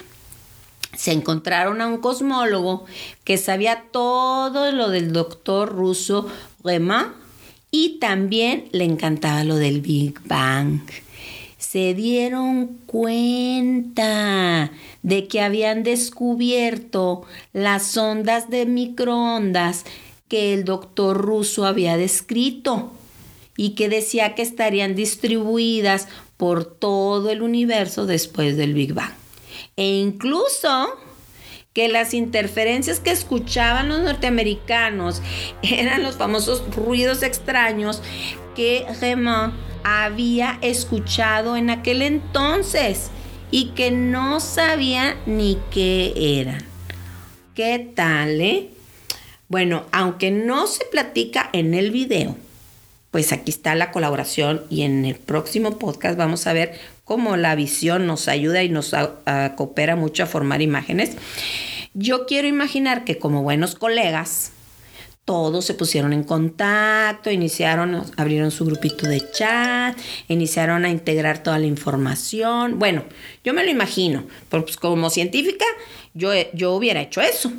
se 0.95 1.12
encontraron 1.12 1.81
a 1.81 1.88
un 1.88 1.97
cosmólogo 1.97 2.85
que 3.23 3.39
sabía 3.39 3.85
todo 3.91 4.71
lo 4.71 4.89
del 4.89 5.12
doctor 5.12 5.69
ruso 5.69 6.27
Riemann 6.63 7.15
y 7.71 7.97
también 7.97 8.69
le 8.73 8.83
encantaba 8.83 9.43
lo 9.43 9.55
del 9.55 9.81
Big 9.81 10.19
Bang. 10.27 10.81
se 11.57 11.95
dieron 11.95 12.77
cuenta 12.85 14.69
de 15.01 15.27
que 15.27 15.41
habían 15.41 15.81
descubierto 15.81 17.23
las 17.53 17.97
ondas 17.97 18.51
de 18.51 18.67
microondas 18.67 19.85
que 20.34 20.56
el 20.56 20.66
doctor 20.66 21.16
ruso 21.16 21.63
había 21.63 21.96
descrito 21.96 22.92
y 23.56 23.75
que 23.75 23.88
decía 23.88 24.34
que 24.34 24.42
estarían 24.42 24.96
distribuidas 24.96 26.08
por 26.38 26.66
todo 26.66 27.30
el 27.30 27.44
universo 27.44 28.08
después 28.08 28.58
del 28.58 28.74
Big 28.74 28.96
Bang. 28.96 29.13
E 29.75 29.86
incluso 29.86 30.90
que 31.72 31.88
las 31.88 32.16
interferencias 32.16 33.00
que 33.00 33.12
escuchaban 33.12 33.90
los 33.90 34.00
norteamericanos 34.00 35.22
eran 35.62 36.02
los 36.02 36.16
famosos 36.16 36.63
ruidos 36.75 37.22
extraños 37.22 38.02
que 38.56 38.88
Raymond 39.02 39.54
había 39.84 40.58
escuchado 40.63 41.58
en 41.58 41.70
aquel 41.70 42.02
entonces 42.02 43.12
y 43.52 43.66
que 43.75 43.92
no 43.92 44.40
sabía 44.40 45.16
ni 45.28 45.60
qué 45.70 46.40
eran. 46.40 46.66
¿Qué 47.54 47.92
tal, 47.96 48.42
eh? 48.42 48.73
Bueno, 49.47 49.85
aunque 49.91 50.31
no 50.31 50.67
se 50.67 50.85
platica 50.85 51.50
en 51.53 51.73
el 51.73 51.91
video, 51.91 52.35
pues 53.12 53.31
aquí 53.31 53.51
está 53.51 53.75
la 53.75 53.91
colaboración 53.91 54.63
y 54.69 54.81
en 54.81 55.05
el 55.05 55.15
próximo 55.15 55.77
podcast 55.77 56.17
vamos 56.17 56.47
a 56.47 56.53
ver 56.53 56.79
cómo 57.03 57.38
la 57.38 57.53
visión 57.53 58.07
nos 58.07 58.27
ayuda 58.27 58.63
y 58.63 58.69
nos 58.69 58.95
coopera 59.55 59.95
mucho 59.95 60.23
a 60.23 60.27
formar 60.27 60.62
imágenes. 60.62 61.12
Yo 61.93 62.25
quiero 62.25 62.47
imaginar 62.47 63.03
que 63.05 63.19
como 63.19 63.43
buenos 63.43 63.75
colegas, 63.75 64.51
todos 65.25 65.63
se 65.63 65.75
pusieron 65.75 66.12
en 66.12 66.23
contacto, 66.23 67.29
iniciaron, 67.29 68.03
abrieron 68.17 68.50
su 68.50 68.65
grupito 68.65 69.07
de 69.07 69.29
chat, 69.31 69.97
iniciaron 70.27 70.83
a 70.83 70.89
integrar 70.89 71.43
toda 71.43 71.59
la 71.59 71.67
información. 71.67 72.79
Bueno, 72.79 73.03
yo 73.43 73.53
me 73.53 73.63
lo 73.63 73.69
imagino, 73.69 74.25
pues 74.50 74.75
como 74.75 75.09
científica 75.12 75.65
yo, 76.15 76.31
yo 76.53 76.73
hubiera 76.73 77.01
hecho 77.01 77.21
eso. 77.21 77.53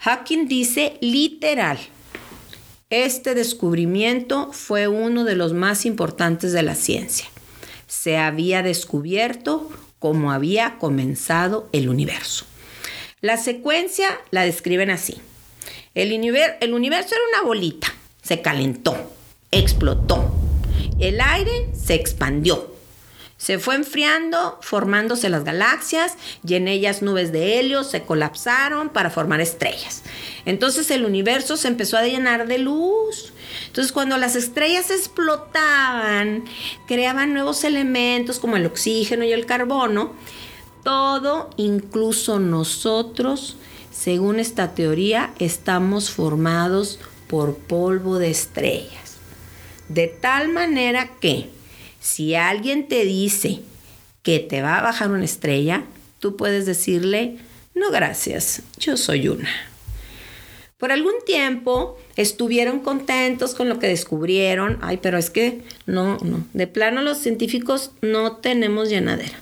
Hawking 0.00 0.48
dice 0.48 0.96
literal, 1.02 1.78
este 2.88 3.34
descubrimiento 3.34 4.50
fue 4.50 4.88
uno 4.88 5.24
de 5.24 5.36
los 5.36 5.52
más 5.52 5.84
importantes 5.84 6.54
de 6.54 6.62
la 6.62 6.74
ciencia. 6.74 7.26
Se 7.86 8.16
había 8.16 8.62
descubierto 8.62 9.68
cómo 9.98 10.32
había 10.32 10.78
comenzado 10.78 11.68
el 11.72 11.90
universo. 11.90 12.46
La 13.20 13.36
secuencia 13.36 14.08
la 14.30 14.46
describen 14.46 14.88
así. 14.88 15.18
El, 15.94 16.12
el 16.12 16.72
universo 16.72 17.14
era 17.14 17.38
una 17.38 17.46
bolita, 17.46 17.88
se 18.22 18.40
calentó, 18.40 18.96
explotó. 19.50 20.34
El 20.98 21.20
aire 21.20 21.68
se 21.74 21.92
expandió, 21.92 22.74
se 23.40 23.58
fue 23.58 23.74
enfriando, 23.74 24.58
formándose 24.60 25.30
las 25.30 25.44
galaxias 25.44 26.18
y 26.46 26.56
en 26.56 26.68
ellas 26.68 27.00
nubes 27.00 27.32
de 27.32 27.58
helio 27.58 27.84
se 27.84 28.02
colapsaron 28.02 28.90
para 28.90 29.08
formar 29.08 29.40
estrellas. 29.40 30.02
Entonces 30.44 30.90
el 30.90 31.06
universo 31.06 31.56
se 31.56 31.68
empezó 31.68 31.96
a 31.96 32.04
llenar 32.04 32.46
de 32.46 32.58
luz. 32.58 33.32
Entonces 33.66 33.92
cuando 33.92 34.18
las 34.18 34.36
estrellas 34.36 34.90
explotaban, 34.90 36.44
creaban 36.86 37.32
nuevos 37.32 37.64
elementos 37.64 38.38
como 38.38 38.56
el 38.56 38.66
oxígeno 38.66 39.24
y 39.24 39.32
el 39.32 39.46
carbono. 39.46 40.12
Todo, 40.84 41.48
incluso 41.56 42.40
nosotros, 42.40 43.56
según 43.90 44.38
esta 44.38 44.74
teoría, 44.74 45.32
estamos 45.38 46.10
formados 46.10 46.98
por 47.26 47.56
polvo 47.56 48.18
de 48.18 48.30
estrellas. 48.30 49.16
De 49.88 50.08
tal 50.08 50.50
manera 50.50 51.12
que 51.20 51.48
si 52.00 52.34
alguien 52.34 52.88
te 52.88 53.04
dice 53.04 53.60
que 54.22 54.40
te 54.40 54.62
va 54.62 54.78
a 54.78 54.82
bajar 54.82 55.10
una 55.10 55.24
estrella, 55.24 55.84
tú 56.18 56.36
puedes 56.36 56.66
decirle, 56.66 57.36
no 57.74 57.90
gracias, 57.90 58.62
yo 58.78 58.96
soy 58.96 59.28
una. 59.28 59.48
Por 60.78 60.92
algún 60.92 61.14
tiempo 61.26 61.98
estuvieron 62.16 62.80
contentos 62.80 63.54
con 63.54 63.68
lo 63.68 63.78
que 63.78 63.86
descubrieron. 63.86 64.78
Ay, 64.80 64.98
pero 65.02 65.18
es 65.18 65.28
que 65.28 65.60
no, 65.84 66.16
no. 66.22 66.46
De 66.54 66.66
plano 66.66 67.02
los 67.02 67.18
científicos 67.18 67.90
no 68.00 68.36
tenemos 68.36 68.88
llenadera. 68.88 69.38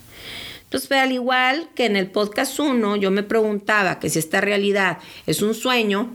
Entonces, 0.65 0.91
al 0.91 1.13
igual 1.13 1.69
que 1.77 1.87
en 1.87 1.97
el 1.97 2.11
podcast 2.11 2.59
1, 2.59 2.97
yo 2.97 3.13
me 3.13 3.23
preguntaba 3.23 4.01
que 4.01 4.11
si 4.11 4.19
esta 4.19 4.41
realidad 4.41 4.99
es 5.27 5.41
un 5.41 5.55
sueño, 5.55 6.11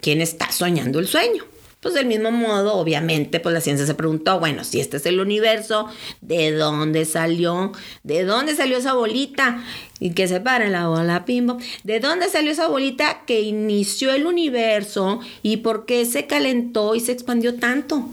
¿quién 0.00 0.20
está 0.20 0.50
soñando 0.52 1.00
el 1.00 1.08
sueño? 1.08 1.44
Pues 1.82 1.94
del 1.94 2.06
mismo 2.06 2.30
modo, 2.30 2.74
obviamente, 2.74 3.40
pues 3.40 3.52
la 3.52 3.60
ciencia 3.60 3.84
se 3.84 3.94
preguntó, 3.94 4.38
bueno, 4.38 4.62
si 4.62 4.78
este 4.78 4.98
es 4.98 5.06
el 5.06 5.18
universo, 5.18 5.88
¿de 6.20 6.52
dónde 6.52 7.04
salió? 7.04 7.72
¿De 8.04 8.22
dónde 8.22 8.54
salió 8.54 8.78
esa 8.78 8.92
bolita? 8.92 9.64
Y 9.98 10.10
que 10.10 10.28
se 10.28 10.38
pare 10.38 10.70
la 10.70 10.86
bola, 10.86 11.24
pimbo. 11.24 11.58
¿De 11.82 11.98
dónde 11.98 12.28
salió 12.28 12.52
esa 12.52 12.68
bolita 12.68 13.24
que 13.26 13.40
inició 13.40 14.12
el 14.12 14.26
universo 14.26 15.18
y 15.42 15.56
por 15.56 15.84
qué 15.84 16.04
se 16.04 16.28
calentó 16.28 16.94
y 16.94 17.00
se 17.00 17.10
expandió 17.10 17.58
tanto? 17.58 18.08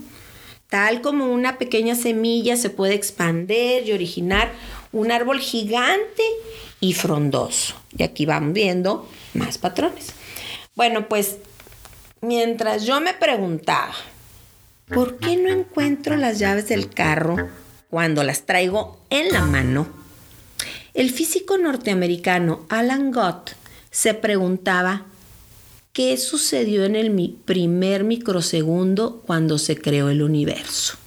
Tal 0.67 1.01
como 1.01 1.31
una 1.31 1.59
pequeña 1.59 1.93
semilla 1.93 2.57
se 2.57 2.71
puede 2.71 2.95
expandir 2.95 3.83
y 3.85 3.91
originar 3.91 4.51
un 4.91 5.11
árbol 5.11 5.39
gigante 5.39 6.23
y 6.79 6.93
frondoso. 6.93 7.75
Y 7.95 8.01
aquí 8.01 8.25
van 8.25 8.53
viendo 8.53 9.07
más 9.35 9.59
patrones. 9.59 10.13
Bueno, 10.75 11.07
pues 11.07 11.37
mientras 12.21 12.85
yo 12.85 12.99
me 13.01 13.13
preguntaba, 13.13 13.93
¿por 14.87 15.17
qué 15.17 15.37
no 15.37 15.49
encuentro 15.49 16.15
las 16.15 16.39
llaves 16.39 16.67
del 16.67 16.89
carro 16.89 17.49
cuando 17.89 18.23
las 18.23 18.45
traigo 18.45 18.99
en 19.09 19.31
la 19.31 19.45
mano? 19.45 19.87
El 20.93 21.11
físico 21.11 21.57
norteamericano 21.57 22.65
Alan 22.69 23.11
Gott 23.11 23.55
se 23.91 24.13
preguntaba, 24.13 25.05
¿qué 25.93 26.17
sucedió 26.17 26.85
en 26.85 26.95
el 26.95 27.11
primer 27.45 28.03
microsegundo 28.03 29.21
cuando 29.25 29.57
se 29.57 29.77
creó 29.77 30.09
el 30.09 30.21
universo? 30.21 30.97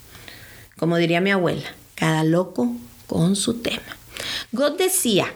Como 0.76 0.96
diría 0.96 1.20
mi 1.20 1.30
abuela, 1.30 1.74
cada 1.94 2.24
loco 2.24 2.74
con 3.06 3.36
su 3.36 3.60
tema. 3.60 3.96
Gott 4.52 4.78
decía, 4.78 5.26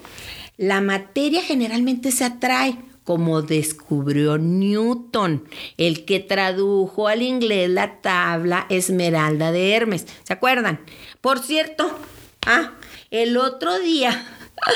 la 0.56 0.80
materia 0.80 1.42
generalmente 1.42 2.10
se 2.10 2.24
atrae 2.24 2.78
como 3.06 3.40
descubrió 3.40 4.36
Newton, 4.36 5.44
el 5.76 6.04
que 6.04 6.18
tradujo 6.18 7.06
al 7.06 7.22
inglés 7.22 7.70
la 7.70 8.00
tabla 8.00 8.66
Esmeralda 8.68 9.52
de 9.52 9.74
Hermes. 9.74 10.06
¿Se 10.24 10.32
acuerdan? 10.32 10.80
Por 11.20 11.38
cierto, 11.38 11.88
ah, 12.46 12.72
el 13.12 13.36
otro 13.36 13.78
día 13.78 14.26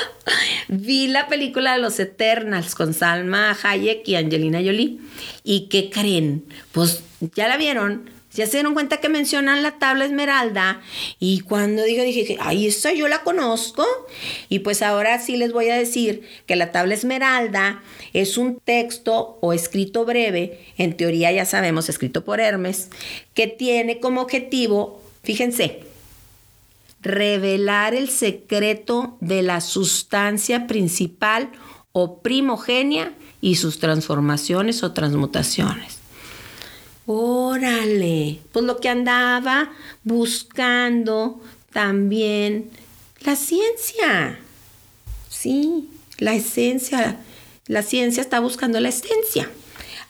vi 0.69 1.09
la 1.09 1.27
película 1.27 1.73
de 1.73 1.79
los 1.79 1.99
Eternals 1.99 2.73
con 2.73 2.93
Salma 2.93 3.57
Hayek 3.61 4.07
y 4.07 4.15
Angelina 4.15 4.59
Jolie. 4.59 4.99
¿Y 5.43 5.67
qué 5.67 5.89
creen? 5.89 6.45
Pues 6.71 7.03
ya 7.35 7.49
la 7.49 7.57
vieron. 7.57 8.09
Ya 8.33 8.45
se 8.45 8.53
dieron 8.53 8.73
cuenta 8.73 8.97
que 8.97 9.09
mencionan 9.09 9.61
la 9.61 9.77
tabla 9.77 10.05
esmeralda 10.05 10.81
y 11.19 11.41
cuando 11.41 11.83
digo, 11.83 12.03
dije, 12.03 12.37
ay, 12.39 12.67
esa 12.67 12.93
yo 12.93 13.09
la 13.09 13.23
conozco. 13.23 13.85
Y 14.47 14.59
pues 14.59 14.81
ahora 14.81 15.19
sí 15.19 15.35
les 15.35 15.51
voy 15.51 15.69
a 15.69 15.75
decir 15.75 16.23
que 16.45 16.55
la 16.55 16.71
tabla 16.71 16.93
esmeralda 16.93 17.83
es 18.13 18.37
un 18.37 18.59
texto 18.59 19.37
o 19.41 19.51
escrito 19.51 20.05
breve, 20.05 20.59
en 20.77 20.95
teoría 20.95 21.31
ya 21.31 21.45
sabemos, 21.45 21.89
escrito 21.89 22.23
por 22.23 22.39
Hermes, 22.39 22.89
que 23.33 23.47
tiene 23.47 23.99
como 23.99 24.21
objetivo, 24.21 25.01
fíjense, 25.23 25.83
revelar 27.01 27.93
el 27.93 28.09
secreto 28.09 29.17
de 29.19 29.41
la 29.41 29.59
sustancia 29.59 30.67
principal 30.67 31.49
o 31.91 32.19
primogenia 32.19 33.13
y 33.41 33.55
sus 33.55 33.79
transformaciones 33.79 34.83
o 34.83 34.93
transmutaciones. 34.93 36.00
Órale, 37.05 38.39
pues 38.51 38.65
lo 38.65 38.79
que 38.79 38.89
andaba 38.89 39.71
buscando 40.03 41.41
también 41.73 42.69
la 43.21 43.35
ciencia. 43.35 44.39
Sí, 45.29 45.89
la 46.17 46.33
esencia. 46.35 47.17
La 47.67 47.83
ciencia 47.83 48.21
está 48.21 48.39
buscando 48.39 48.79
la 48.79 48.89
esencia. 48.89 49.49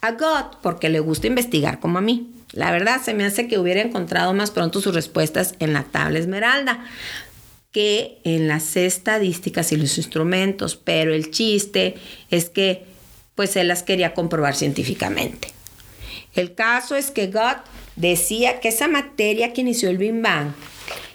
A 0.02 0.12
God, 0.14 0.58
porque 0.62 0.90
le 0.90 1.00
gusta 1.00 1.28
investigar 1.28 1.80
como 1.80 2.00
a 2.00 2.02
mí. 2.02 2.32
La 2.52 2.72
verdad, 2.72 3.02
se 3.02 3.14
me 3.14 3.24
hace 3.24 3.48
que 3.48 3.60
hubiera 3.60 3.82
encontrado 3.82 4.34
más 4.34 4.52
pronto 4.52 4.82
sus 4.82 4.94
respuestas 4.94 5.56
en 5.60 5.74
la 5.74 5.84
tabla 5.84 6.20
esmeralda 6.20 6.86
que 7.72 8.20
en 8.24 8.48
las 8.48 8.76
estadísticas 8.76 9.72
y 9.72 9.78
los 9.78 9.98
instrumentos, 9.98 10.76
pero 10.76 11.14
el 11.14 11.32
chiste 11.32 11.96
es 12.30 12.50
que 12.50 12.86
pues 13.36 13.56
él 13.56 13.70
las 13.70 13.84
quería 13.84 14.14
comprobar 14.14 14.56
científicamente. 14.56 15.54
El 16.34 16.56
caso 16.56 16.96
es 16.96 17.12
que 17.12 17.28
God 17.28 17.58
decía 17.96 18.60
que 18.60 18.70
esa 18.70 18.88
materia 18.88 19.54
que 19.54 19.62
inició 19.62 19.90
el 19.90 19.98
Big 19.98 20.22
Bang, 20.22 20.54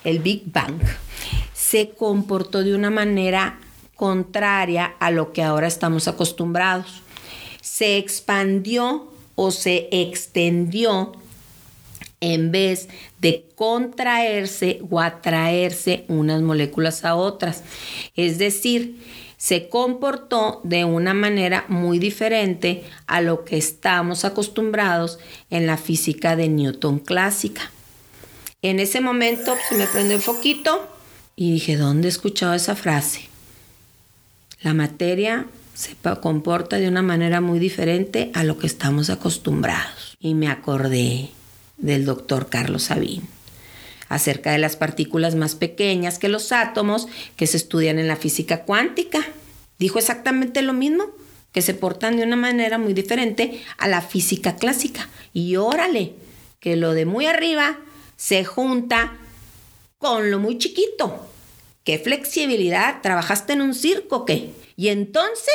el 0.04 0.18
Big 0.18 0.42
Bang, 0.46 0.80
se 1.54 1.90
comportó 1.90 2.62
de 2.62 2.74
una 2.74 2.90
manera 2.90 3.58
contraria 3.94 4.94
a 5.00 5.10
lo 5.10 5.32
que 5.32 5.42
ahora 5.42 5.66
estamos 5.66 6.06
acostumbrados. 6.06 7.02
Se 7.60 7.96
expandió 7.96 9.10
o 9.34 9.50
se 9.50 9.88
extendió 9.90 11.12
en 12.20 12.50
vez 12.50 12.88
de 13.20 13.46
contraerse 13.54 14.80
o 14.90 15.00
atraerse 15.00 16.04
unas 16.08 16.42
moléculas 16.42 17.04
a 17.04 17.14
otras. 17.14 17.62
Es 18.14 18.38
decir, 18.38 18.98
se 19.36 19.68
comportó 19.68 20.60
de 20.64 20.84
una 20.84 21.14
manera 21.14 21.64
muy 21.68 21.98
diferente 21.98 22.84
a 23.06 23.20
lo 23.20 23.44
que 23.44 23.56
estamos 23.56 24.24
acostumbrados 24.24 25.18
en 25.50 25.66
la 25.66 25.76
física 25.76 26.36
de 26.36 26.48
Newton 26.48 26.98
clásica. 26.98 27.70
En 28.62 28.80
ese 28.80 29.00
momento 29.00 29.54
se 29.68 29.76
me 29.76 29.86
prendió 29.86 30.16
el 30.16 30.22
foquito 30.22 30.88
y 31.36 31.52
dije, 31.52 31.76
¿dónde 31.76 32.08
he 32.08 32.10
escuchado 32.10 32.54
esa 32.54 32.74
frase? 32.74 33.28
La 34.62 34.72
materia 34.72 35.46
se 35.74 35.94
comporta 36.20 36.78
de 36.78 36.88
una 36.88 37.02
manera 37.02 37.42
muy 37.42 37.58
diferente 37.58 38.30
a 38.34 38.42
lo 38.42 38.58
que 38.58 38.66
estamos 38.66 39.10
acostumbrados. 39.10 40.16
Y 40.18 40.34
me 40.34 40.48
acordé 40.48 41.30
del 41.76 42.06
doctor 42.06 42.48
Carlos 42.48 42.84
Sabín 42.84 43.35
acerca 44.08 44.52
de 44.52 44.58
las 44.58 44.76
partículas 44.76 45.34
más 45.34 45.54
pequeñas 45.54 46.18
que 46.18 46.28
los 46.28 46.52
átomos 46.52 47.08
que 47.36 47.46
se 47.46 47.56
estudian 47.56 47.98
en 47.98 48.08
la 48.08 48.16
física 48.16 48.64
cuántica. 48.64 49.26
Dijo 49.78 49.98
exactamente 49.98 50.62
lo 50.62 50.72
mismo, 50.72 51.06
que 51.52 51.62
se 51.62 51.74
portan 51.74 52.16
de 52.16 52.24
una 52.24 52.36
manera 52.36 52.76
muy 52.78 52.92
diferente 52.92 53.62
a 53.78 53.88
la 53.88 54.02
física 54.02 54.56
clásica. 54.56 55.08
Y 55.32 55.56
órale, 55.56 56.12
que 56.60 56.76
lo 56.76 56.92
de 56.92 57.06
muy 57.06 57.26
arriba 57.26 57.78
se 58.16 58.44
junta 58.44 59.16
con 59.98 60.30
lo 60.30 60.38
muy 60.38 60.58
chiquito. 60.58 61.26
¿Qué 61.84 61.98
flexibilidad? 61.98 63.00
¿Trabajaste 63.00 63.52
en 63.54 63.62
un 63.62 63.74
circo 63.74 64.24
qué? 64.24 64.50
Y 64.76 64.88
entonces 64.88 65.54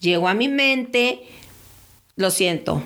llegó 0.00 0.28
a 0.28 0.34
mi 0.34 0.48
mente, 0.48 1.22
lo 2.14 2.30
siento, 2.30 2.82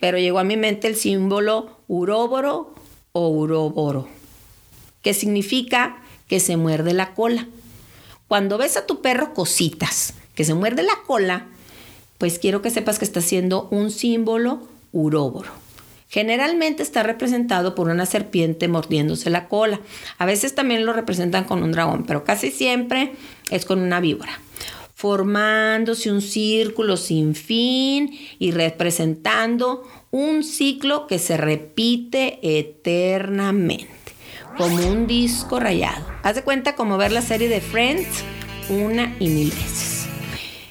pero 0.00 0.18
llegó 0.18 0.38
a 0.38 0.44
mi 0.44 0.56
mente 0.56 0.88
el 0.88 0.96
símbolo 0.96 1.78
uróboro 1.86 2.74
o 3.12 3.28
uróboro, 3.28 4.08
que 5.02 5.14
significa 5.14 6.02
que 6.28 6.40
se 6.40 6.56
muerde 6.56 6.92
la 6.92 7.14
cola. 7.14 7.48
Cuando 8.28 8.58
ves 8.58 8.76
a 8.76 8.86
tu 8.86 9.02
perro 9.02 9.34
cositas, 9.34 10.14
que 10.34 10.44
se 10.44 10.54
muerde 10.54 10.82
la 10.82 10.98
cola, 11.06 11.46
pues 12.18 12.38
quiero 12.38 12.62
que 12.62 12.70
sepas 12.70 12.98
que 12.98 13.04
está 13.04 13.20
haciendo 13.20 13.68
un 13.70 13.90
símbolo 13.90 14.68
uróboro. 14.92 15.50
Generalmente 16.10 16.82
está 16.82 17.04
representado 17.04 17.76
por 17.76 17.88
una 17.88 18.04
serpiente 18.04 18.66
mordiéndose 18.66 19.30
la 19.30 19.48
cola. 19.48 19.80
A 20.18 20.26
veces 20.26 20.56
también 20.56 20.84
lo 20.84 20.92
representan 20.92 21.44
con 21.44 21.62
un 21.62 21.70
dragón, 21.70 22.04
pero 22.04 22.24
casi 22.24 22.50
siempre 22.50 23.12
es 23.50 23.64
con 23.64 23.80
una 23.80 24.00
víbora. 24.00 24.40
Formándose 24.94 26.10
un 26.10 26.20
círculo 26.20 26.96
sin 26.96 27.34
fin 27.34 28.18
y 28.38 28.50
representando 28.50 29.84
un 30.10 30.42
ciclo 30.42 31.06
que 31.06 31.20
se 31.20 31.36
repite 31.36 32.40
eternamente, 32.42 33.88
como 34.56 34.76
un 34.88 35.06
disco 35.06 35.60
rayado. 35.60 36.06
Haz 36.22 36.36
de 36.36 36.42
cuenta 36.42 36.74
como 36.74 36.98
ver 36.98 37.12
la 37.12 37.22
serie 37.22 37.48
de 37.48 37.60
Friends 37.60 38.24
una 38.68 39.16
y 39.18 39.28
mil 39.28 39.50
veces. 39.50 40.06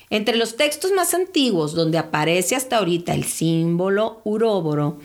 Entre 0.09 0.35
los 0.35 0.55
textos 0.55 0.91
más 0.91 1.13
antiguos 1.13 1.73
donde 1.73 1.97
aparece 1.97 2.55
hasta 2.55 2.77
ahorita 2.77 3.13
el 3.13 3.25
símbolo 3.25 4.21
uróboro 4.23 4.97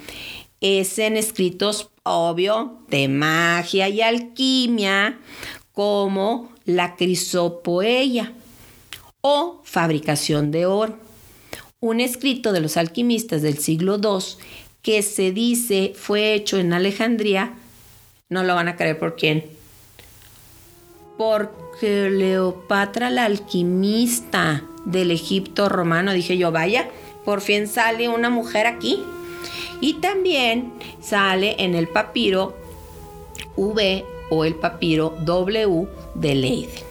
es 0.60 0.98
en 0.98 1.16
escritos, 1.16 1.90
obvio, 2.04 2.78
de 2.88 3.08
magia 3.08 3.88
y 3.90 4.00
alquimia, 4.00 5.18
como 5.72 6.50
la 6.64 6.96
crisopoeia 6.96 8.32
o 9.20 9.60
fabricación 9.64 10.50
de 10.50 10.64
oro. 10.64 10.98
Un 11.80 12.00
escrito 12.00 12.52
de 12.52 12.60
los 12.60 12.78
alquimistas 12.78 13.42
del 13.42 13.58
siglo 13.58 14.00
II 14.02 14.24
que 14.80 15.02
se 15.02 15.32
dice 15.32 15.92
fue 15.94 16.32
hecho 16.32 16.58
en 16.58 16.72
Alejandría, 16.72 17.58
no 18.28 18.42
lo 18.42 18.54
van 18.54 18.68
a 18.68 18.76
creer 18.76 18.98
por 18.98 19.16
quién. 19.16 19.44
Porque 21.18 22.10
Leopatra 22.10 23.10
la 23.10 23.24
alquimista 23.24 24.64
del 24.84 25.10
Egipto 25.10 25.68
romano. 25.68 26.12
Dije 26.12 26.36
yo, 26.36 26.50
vaya, 26.50 26.88
por 27.24 27.40
fin 27.40 27.68
sale 27.68 28.08
una 28.08 28.30
mujer 28.30 28.66
aquí. 28.66 29.02
Y 29.80 29.94
también 29.94 30.72
sale 31.00 31.56
en 31.58 31.74
el 31.74 31.88
papiro 31.88 32.56
V 33.56 34.04
o 34.30 34.44
el 34.44 34.54
papiro 34.54 35.16
W 35.24 35.86
de 36.14 36.34
Leiden. 36.34 36.84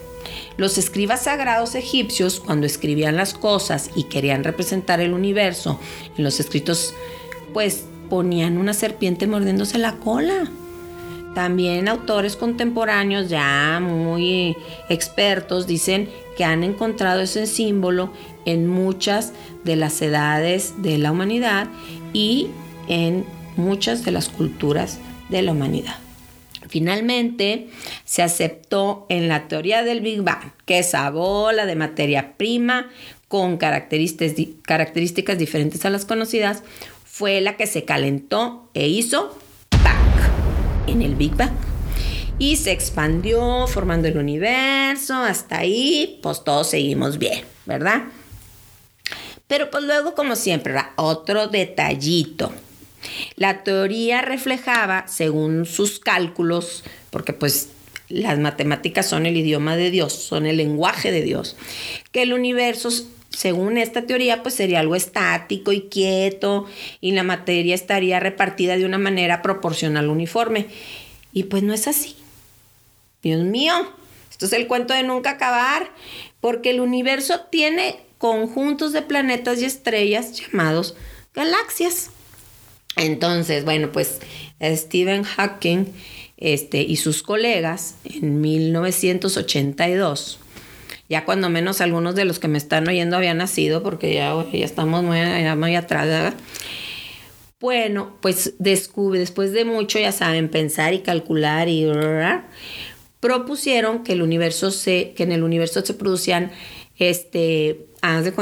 Los 0.56 0.78
escribas 0.78 1.24
sagrados 1.24 1.74
egipcios, 1.74 2.38
cuando 2.38 2.66
escribían 2.66 3.16
las 3.16 3.34
cosas 3.34 3.90
y 3.96 4.04
querían 4.04 4.44
representar 4.44 5.00
el 5.00 5.12
universo, 5.12 5.80
en 6.16 6.22
los 6.22 6.38
escritos, 6.38 6.94
pues 7.52 7.86
ponían 8.08 8.56
una 8.56 8.72
serpiente 8.72 9.26
mordiéndose 9.26 9.78
la 9.78 9.96
cola. 9.96 10.48
También 11.34 11.88
autores 11.88 12.36
contemporáneos 12.36 13.28
ya 13.28 13.80
muy 13.80 14.56
expertos 14.88 15.66
dicen 15.66 16.08
que 16.36 16.44
han 16.44 16.62
encontrado 16.62 17.20
ese 17.20 17.46
símbolo 17.46 18.12
en 18.44 18.66
muchas 18.68 19.32
de 19.64 19.76
las 19.76 20.00
edades 20.00 20.82
de 20.82 20.98
la 20.98 21.10
humanidad 21.10 21.68
y 22.12 22.48
en 22.88 23.24
muchas 23.56 24.04
de 24.04 24.12
las 24.12 24.28
culturas 24.28 24.98
de 25.28 25.42
la 25.42 25.52
humanidad. 25.52 25.96
Finalmente, 26.68 27.68
se 28.04 28.22
aceptó 28.22 29.06
en 29.08 29.28
la 29.28 29.48
teoría 29.48 29.82
del 29.82 30.00
Big 30.00 30.22
Bang 30.22 30.52
que 30.66 30.78
esa 30.78 31.08
bola 31.10 31.66
de 31.66 31.76
materia 31.76 32.36
prima 32.36 32.90
con 33.28 33.58
características 33.58 35.38
diferentes 35.38 35.84
a 35.84 35.90
las 35.90 36.04
conocidas 36.04 36.62
fue 37.04 37.40
la 37.40 37.56
que 37.56 37.66
se 37.66 37.84
calentó 37.84 38.70
e 38.74 38.88
hizo 38.88 39.38
en 40.86 41.02
el 41.02 41.14
Big 41.14 41.34
Bang. 41.34 41.52
Y 42.38 42.56
se 42.56 42.72
expandió 42.72 43.66
formando 43.66 44.08
el 44.08 44.18
universo, 44.18 45.14
hasta 45.14 45.58
ahí, 45.58 46.18
pues 46.22 46.42
todos 46.42 46.70
seguimos 46.70 47.18
bien, 47.18 47.44
¿verdad? 47.64 48.04
Pero 49.46 49.70
pues 49.70 49.84
luego, 49.84 50.14
como 50.14 50.36
siempre, 50.36 50.74
otro 50.96 51.48
detallito. 51.48 52.52
La 53.36 53.62
teoría 53.62 54.22
reflejaba, 54.22 55.06
según 55.06 55.66
sus 55.66 56.00
cálculos, 56.00 56.82
porque 57.10 57.32
pues 57.32 57.68
las 58.08 58.38
matemáticas 58.38 59.08
son 59.08 59.26
el 59.26 59.36
idioma 59.36 59.76
de 59.76 59.90
Dios, 59.90 60.12
son 60.12 60.46
el 60.46 60.56
lenguaje 60.56 61.12
de 61.12 61.22
Dios, 61.22 61.56
que 62.12 62.22
el 62.22 62.32
universo 62.32 62.90
según 63.34 63.78
esta 63.78 64.02
teoría, 64.02 64.42
pues 64.42 64.54
sería 64.54 64.80
algo 64.80 64.94
estático 64.94 65.72
y 65.72 65.82
quieto 65.82 66.66
y 67.00 67.12
la 67.12 67.22
materia 67.22 67.74
estaría 67.74 68.20
repartida 68.20 68.76
de 68.76 68.84
una 68.84 68.98
manera 68.98 69.42
proporcional 69.42 70.08
uniforme. 70.08 70.66
Y 71.32 71.44
pues 71.44 71.62
no 71.62 71.74
es 71.74 71.88
así. 71.88 72.16
Dios 73.22 73.42
mío, 73.42 73.74
esto 74.30 74.46
es 74.46 74.52
el 74.52 74.66
cuento 74.66 74.94
de 74.94 75.02
nunca 75.02 75.30
acabar, 75.30 75.90
porque 76.40 76.70
el 76.70 76.80
universo 76.80 77.40
tiene 77.50 77.96
conjuntos 78.18 78.92
de 78.92 79.02
planetas 79.02 79.60
y 79.60 79.64
estrellas 79.64 80.32
llamados 80.32 80.94
galaxias. 81.34 82.10
Entonces, 82.96 83.64
bueno, 83.64 83.90
pues 83.90 84.20
Stephen 84.62 85.24
Hawking 85.24 85.86
este, 86.36 86.82
y 86.82 86.96
sus 86.96 87.22
colegas 87.22 87.96
en 88.04 88.40
1982 88.40 90.38
ya 91.08 91.24
cuando 91.24 91.50
menos 91.50 91.80
algunos 91.80 92.14
de 92.14 92.24
los 92.24 92.38
que 92.38 92.48
me 92.48 92.58
están 92.58 92.88
oyendo 92.88 93.16
habían 93.16 93.38
nacido, 93.38 93.82
porque 93.82 94.14
ya, 94.14 94.34
ya 94.52 94.64
estamos 94.64 95.02
muy, 95.02 95.18
muy 95.56 95.76
atrás. 95.76 96.34
Bueno, 97.60 98.16
pues 98.20 98.54
descubre, 98.58 99.18
después 99.18 99.52
de 99.52 99.64
mucho, 99.64 99.98
ya 99.98 100.12
saben, 100.12 100.48
pensar 100.48 100.94
y 100.94 101.00
calcular 101.00 101.68
y 101.68 101.86
propusieron 103.20 104.02
que 104.02 104.12
el 104.12 104.22
universo 104.22 104.70
se, 104.70 105.12
que 105.16 105.22
en 105.22 105.32
el 105.32 105.42
universo 105.42 105.84
se 105.84 105.94
producían 105.94 106.52
este, 106.98 107.86
de 108.02 108.32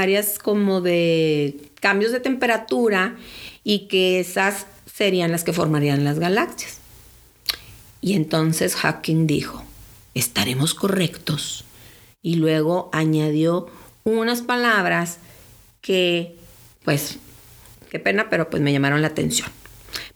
áreas 0.00 0.38
como 0.38 0.80
de 0.80 1.56
cambios 1.80 2.12
de 2.12 2.20
temperatura 2.20 3.16
y 3.62 3.86
que 3.86 4.20
esas 4.20 4.66
serían 4.92 5.30
las 5.30 5.44
que 5.44 5.52
formarían 5.52 6.04
las 6.04 6.18
galaxias. 6.18 6.78
Y 8.00 8.14
entonces 8.14 8.74
Hawking 8.74 9.26
dijo, 9.28 9.62
estaremos 10.14 10.74
correctos 10.74 11.64
y 12.22 12.36
luego 12.36 12.88
añadió 12.92 13.66
unas 14.04 14.42
palabras 14.42 15.18
que, 15.80 16.36
pues, 16.84 17.18
qué 17.90 17.98
pena, 17.98 18.30
pero 18.30 18.48
pues 18.48 18.62
me 18.62 18.72
llamaron 18.72 19.02
la 19.02 19.08
atención. 19.08 19.48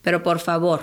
Pero 0.03 0.23
por 0.23 0.39
favor, 0.39 0.81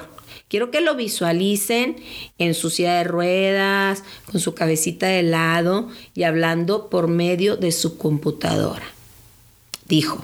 quiero 0.49 0.69
que 0.69 0.81
lo 0.81 0.95
visualicen 0.95 1.95
en 2.37 2.53
su 2.53 2.69
silla 2.69 2.97
de 2.97 3.05
ruedas, 3.05 4.03
con 4.29 4.41
su 4.41 4.53
cabecita 4.53 5.07
de 5.07 5.23
lado 5.23 5.89
y 6.13 6.23
hablando 6.23 6.89
por 6.89 7.07
medio 7.07 7.55
de 7.55 7.71
su 7.71 7.97
computadora. 7.97 8.85
Dijo, 9.87 10.23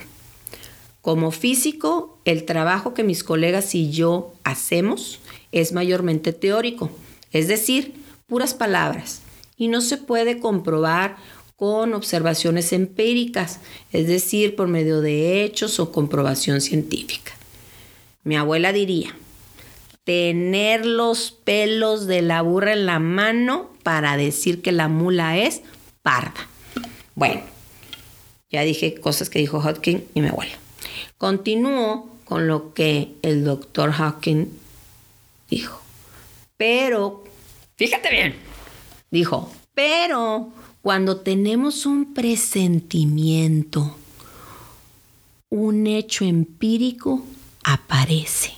como 1.01 1.31
físico, 1.31 2.19
el 2.25 2.43
trabajo 2.43 2.93
que 2.93 3.03
mis 3.03 3.23
colegas 3.23 3.73
y 3.73 3.89
yo 3.89 4.33
hacemos 4.43 5.19
es 5.51 5.71
mayormente 5.71 6.33
teórico, 6.33 6.91
es 7.31 7.47
decir, 7.47 7.93
puras 8.27 8.53
palabras 8.53 9.21
y 9.59 9.67
no 9.67 9.81
se 9.81 9.97
puede 9.97 10.39
comprobar 10.39 11.17
con 11.55 11.93
observaciones 11.93 12.71
empíricas, 12.71 13.59
es 13.91 14.07
decir, 14.07 14.55
por 14.55 14.69
medio 14.69 15.01
de 15.01 15.43
hechos 15.43 15.79
o 15.79 15.91
comprobación 15.91 16.61
científica. 16.61 17.33
Mi 18.23 18.37
abuela 18.37 18.71
diría, 18.71 19.13
tener 20.05 20.85
los 20.85 21.31
pelos 21.31 22.07
de 22.07 22.21
la 22.21 22.41
burra 22.41 22.71
en 22.71 22.85
la 22.85 22.99
mano 22.99 23.69
para 23.83 24.15
decir 24.15 24.61
que 24.61 24.71
la 24.71 24.87
mula 24.87 25.37
es 25.37 25.61
parda. 26.01 26.47
Bueno, 27.13 27.41
ya 28.49 28.61
dije 28.61 28.95
cosas 28.95 29.29
que 29.29 29.39
dijo 29.39 29.59
Hawking 29.59 29.99
y 30.15 30.21
me 30.21 30.31
vuelvo. 30.31 30.55
Continúo 31.17 32.09
con 32.23 32.47
lo 32.47 32.73
que 32.73 33.11
el 33.21 33.43
doctor 33.43 33.91
Hawking 33.91 34.45
dijo. 35.49 35.81
Pero, 36.55 37.25
fíjate 37.75 38.09
bien, 38.09 38.48
dijo, 39.11 39.51
pero 39.73 40.51
cuando 40.81 41.17
tenemos 41.17 41.85
un 41.85 42.13
presentimiento, 42.13 43.95
un 45.49 45.87
hecho 45.87 46.25
empírico 46.25 47.23
aparece. 47.63 48.53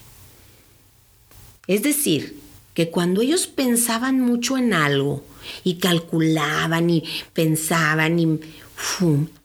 Es 1.68 1.84
decir, 1.84 2.40
que 2.74 2.90
cuando 2.90 3.22
ellos 3.22 3.48
pensaban 3.48 4.20
mucho 4.20 4.58
en 4.58 4.74
algo 4.74 5.24
y 5.64 5.76
calculaban 5.76 6.90
y 6.90 7.04
pensaban 7.34 8.20
y 8.20 8.40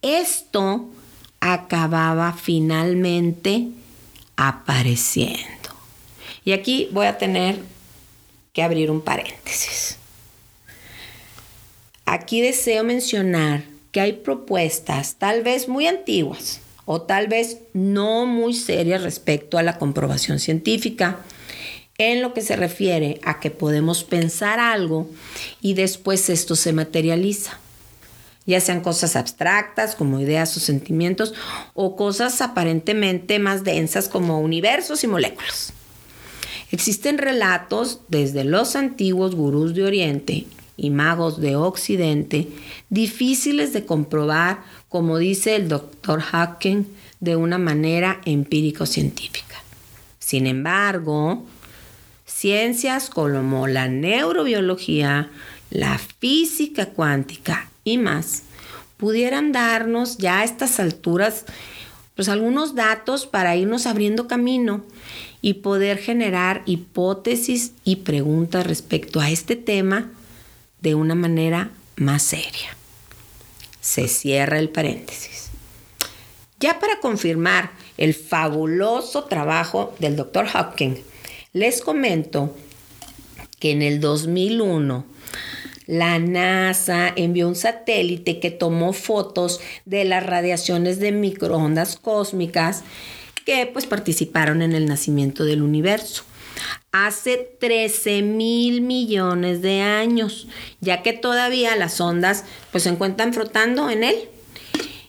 esto 0.03 0.89
acababa 1.41 2.33
finalmente 2.33 3.69
apareciendo. 4.37 5.71
Y 6.45 6.53
aquí 6.53 6.89
voy 6.93 7.07
a 7.07 7.19
tener 7.19 7.61
que 8.53 8.63
abrir 8.63 8.91
un 8.91 9.01
paréntesis. 9.01 9.99
Aquí 12.07 12.41
deseo 12.41 12.85
mencionar 12.85 13.65
que 13.93 14.01
hay 14.01 14.13
propuestas 14.15 15.17
tal 15.17 15.43
vez 15.43 15.69
muy 15.69 15.87
antiguas 15.87 16.61
o 16.85 17.03
tal 17.03 17.27
vez 17.27 17.59
no 17.73 18.27
muy 18.27 18.55
serias 18.55 19.03
respecto 19.03 19.59
a 19.59 19.63
la 19.63 19.77
comprobación 19.77 20.39
científica 20.39 21.19
en 21.99 22.23
lo 22.23 22.33
que 22.33 22.43
se 22.43 22.57
refiere 22.57 23.21
a 23.25 23.41
que 23.41 23.51
podemos 23.51 24.05
pensar 24.05 24.61
algo 24.61 25.11
y 25.61 25.75
después 25.75 26.31
esto 26.31 26.57
se 26.57 26.73
materializa 26.73 27.59
ya 28.47 28.61
sean 28.61 28.81
cosas 28.81 29.17
abstractas 29.17 29.97
como 29.97 30.21
ideas 30.21 30.57
o 30.57 30.61
sentimientos, 30.61 31.35
o 31.75 31.97
cosas 31.97 32.41
aparentemente 32.41 33.39
más 33.39 33.65
densas 33.65 34.09
como 34.09 34.41
universos 34.41 35.03
y 35.03 35.09
moléculas. 35.09 35.73
Existen 36.71 37.19
relatos 37.19 38.01
desde 38.09 38.45
los 38.45 38.77
antiguos 38.77 39.35
gurús 39.35 39.75
de 39.75 39.85
Oriente 39.85 40.47
y 40.77 40.91
magos 40.91 41.41
de 41.41 41.57
Occidente 41.57 42.49
difíciles 42.91 43.73
de 43.73 43.85
comprobar, 43.85 44.63
como 44.89 45.19
dice 45.19 45.57
el 45.57 45.69
doctor 45.69 46.21
Hawking, 46.21 46.85
de 47.21 47.37
una 47.37 47.59
manera 47.59 48.21
empírico-científica. 48.25 49.57
Sin 50.19 50.47
embargo, 50.47 51.45
ciencias 52.27 53.11
como 53.11 53.67
la 53.67 53.89
neurobiología, 53.89 55.31
la 55.71 55.99
física 55.99 56.87
cuántica 56.87 57.71
y 57.85 57.99
más, 57.99 58.43
pudieran 58.97 59.53
darnos 59.53 60.19
ya 60.19 60.41
a 60.41 60.45
estas 60.45 60.81
alturas 60.81 61.45
pues 62.15 62.31
algunos 62.31 62.75
datos 62.75 63.27
para 63.27 63.57
irnos 63.57 63.87
abriendo 63.87 64.27
camino 64.27 64.83
y 65.43 65.55
poder 65.55 65.99
generar 65.99 66.63
hipótesis 66.65 67.73
y 67.85 67.97
preguntas 67.97 68.67
respecto 68.67 69.21
a 69.21 69.31
este 69.31 69.55
tema 69.55 70.11
de 70.81 70.95
una 70.95 71.15
manera 71.15 71.71
más 71.97 72.23
seria. 72.23 72.77
Se 73.81 74.09
cierra 74.09 74.59
el 74.59 74.69
paréntesis. 74.69 75.51
Ya 76.59 76.79
para 76.81 77.01
confirmar 77.01 77.71
el 77.99 78.15
fabuloso 78.15 79.25
trabajo 79.25 79.95
del 79.99 80.17
Dr. 80.17 80.47
Hopkins, 80.55 81.01
les 81.53 81.81
comento 81.81 82.55
que 83.59 83.71
en 83.71 83.83
el 83.83 84.01
2001 84.01 85.05
la 85.87 86.19
NASA 86.19 87.13
envió 87.15 87.47
un 87.49 87.55
satélite 87.55 88.41
que 88.41 88.51
tomó 88.51 88.93
fotos 88.93 89.61
de 89.85 90.05
las 90.05 90.27
radiaciones 90.27 90.99
de 90.99 91.13
microondas 91.13 91.97
cósmicas 91.97 92.83
que 93.45 93.67
pues 93.67 93.87
participaron 93.87 94.63
en 94.63 94.73
el 94.73 94.87
nacimiento 94.87 95.45
del 95.45 95.63
universo 95.63 96.25
hace 96.93 97.57
13 97.61 98.23
mil 98.23 98.81
millones 98.81 99.63
de 99.63 99.83
años, 99.83 100.49
ya 100.81 101.03
que 101.03 101.13
todavía 101.13 101.77
las 101.77 102.01
ondas 102.01 102.45
pues 102.73 102.85
se 102.85 102.91
encuentran 102.91 103.33
flotando 103.33 103.91
en 103.91 104.05
él 104.05 104.17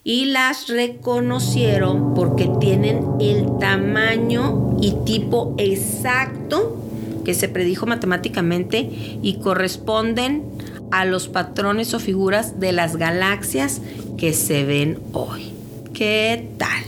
y 0.03 0.25
las 0.25 0.67
reconocieron 0.69 2.13
porque 2.13 2.49
tienen 2.61 3.03
el 3.19 3.45
tamaño 3.59 4.77
y 4.81 4.93
tipo 5.05 5.53
exacto 5.57 6.81
que 7.25 7.33
se 7.33 7.49
predijo 7.49 7.85
matemáticamente 7.87 8.89
y 9.21 9.39
corresponden 9.43 10.45
a 10.91 11.03
los 11.03 11.27
patrones 11.27 11.93
o 11.93 11.99
figuras 11.99 12.61
de 12.61 12.71
las 12.71 12.95
galaxias 12.95 13.81
que 14.17 14.31
se 14.31 14.63
ven 14.63 14.99
hoy. 15.11 15.51
¿Qué 15.93 16.51
tal? 16.57 16.85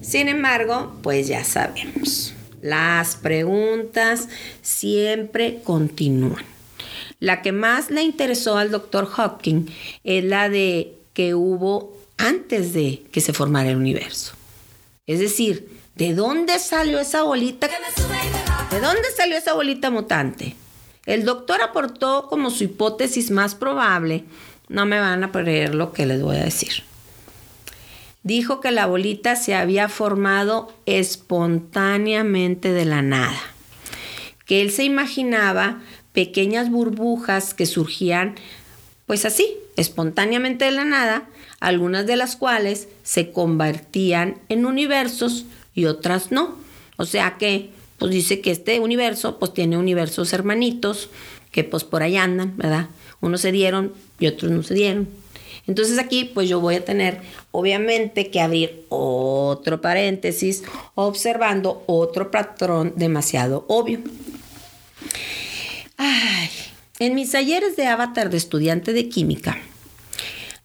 Sin 0.00 0.28
embargo, 0.28 0.92
pues 1.02 1.26
ya 1.26 1.42
sabemos, 1.42 2.35
las 2.62 3.16
preguntas 3.16 4.28
siempre 4.62 5.60
continúan. 5.64 6.44
La 7.20 7.42
que 7.42 7.52
más 7.52 7.90
le 7.90 8.02
interesó 8.02 8.58
al 8.58 8.70
doctor 8.70 9.06
Hawking 9.06 9.66
es 10.04 10.24
la 10.24 10.48
de 10.48 10.94
que 11.14 11.34
hubo 11.34 11.96
antes 12.18 12.72
de 12.72 13.02
que 13.10 13.20
se 13.20 13.32
formara 13.32 13.70
el 13.70 13.76
universo. 13.76 14.34
Es 15.06 15.20
decir, 15.20 15.68
¿de 15.94 16.14
dónde 16.14 16.58
salió 16.58 16.98
esa 16.98 17.22
bolita? 17.22 17.68
¿De 18.70 18.80
dónde 18.80 19.02
salió 19.16 19.36
esa 19.36 19.54
bolita 19.54 19.90
mutante? 19.90 20.56
El 21.06 21.24
doctor 21.24 21.62
aportó 21.62 22.26
como 22.28 22.50
su 22.50 22.64
hipótesis 22.64 23.30
más 23.30 23.54
probable, 23.54 24.24
no 24.68 24.84
me 24.84 24.98
van 24.98 25.22
a 25.22 25.30
creer 25.30 25.74
lo 25.74 25.92
que 25.92 26.04
les 26.04 26.20
voy 26.20 26.36
a 26.36 26.44
decir. 26.44 26.82
Dijo 28.26 28.58
que 28.60 28.72
la 28.72 28.86
bolita 28.86 29.36
se 29.36 29.54
había 29.54 29.88
formado 29.88 30.74
espontáneamente 30.84 32.72
de 32.72 32.84
la 32.84 33.00
nada, 33.00 33.38
que 34.46 34.62
él 34.62 34.72
se 34.72 34.82
imaginaba 34.82 35.80
pequeñas 36.12 36.68
burbujas 36.68 37.54
que 37.54 37.66
surgían 37.66 38.34
pues 39.06 39.24
así, 39.26 39.56
espontáneamente 39.76 40.64
de 40.64 40.72
la 40.72 40.84
nada, 40.84 41.28
algunas 41.60 42.04
de 42.08 42.16
las 42.16 42.34
cuales 42.34 42.88
se 43.04 43.30
convertían 43.30 44.38
en 44.48 44.66
universos 44.66 45.46
y 45.72 45.84
otras 45.84 46.32
no. 46.32 46.56
O 46.96 47.04
sea 47.04 47.36
que 47.38 47.70
pues 47.96 48.10
dice 48.10 48.40
que 48.40 48.50
este 48.50 48.80
universo 48.80 49.38
pues 49.38 49.54
tiene 49.54 49.78
universos 49.78 50.32
hermanitos 50.32 51.10
que 51.52 51.62
pues 51.62 51.84
por 51.84 52.02
ahí 52.02 52.16
andan, 52.16 52.56
¿verdad? 52.56 52.88
Unos 53.20 53.42
se 53.42 53.52
dieron 53.52 53.92
y 54.18 54.26
otros 54.26 54.50
no 54.50 54.64
se 54.64 54.74
dieron. 54.74 55.25
Entonces 55.66 55.98
aquí 55.98 56.24
pues 56.24 56.48
yo 56.48 56.60
voy 56.60 56.76
a 56.76 56.84
tener 56.84 57.20
obviamente 57.50 58.30
que 58.30 58.40
abrir 58.40 58.84
otro 58.88 59.80
paréntesis 59.80 60.62
observando 60.94 61.82
otro 61.86 62.30
patrón 62.30 62.92
demasiado 62.96 63.64
obvio. 63.68 64.00
Ay, 65.96 66.50
en 66.98 67.14
mis 67.14 67.32
talleres 67.32 67.76
de 67.76 67.86
avatar 67.86 68.30
de 68.30 68.36
estudiante 68.36 68.92
de 68.92 69.08
química, 69.08 69.58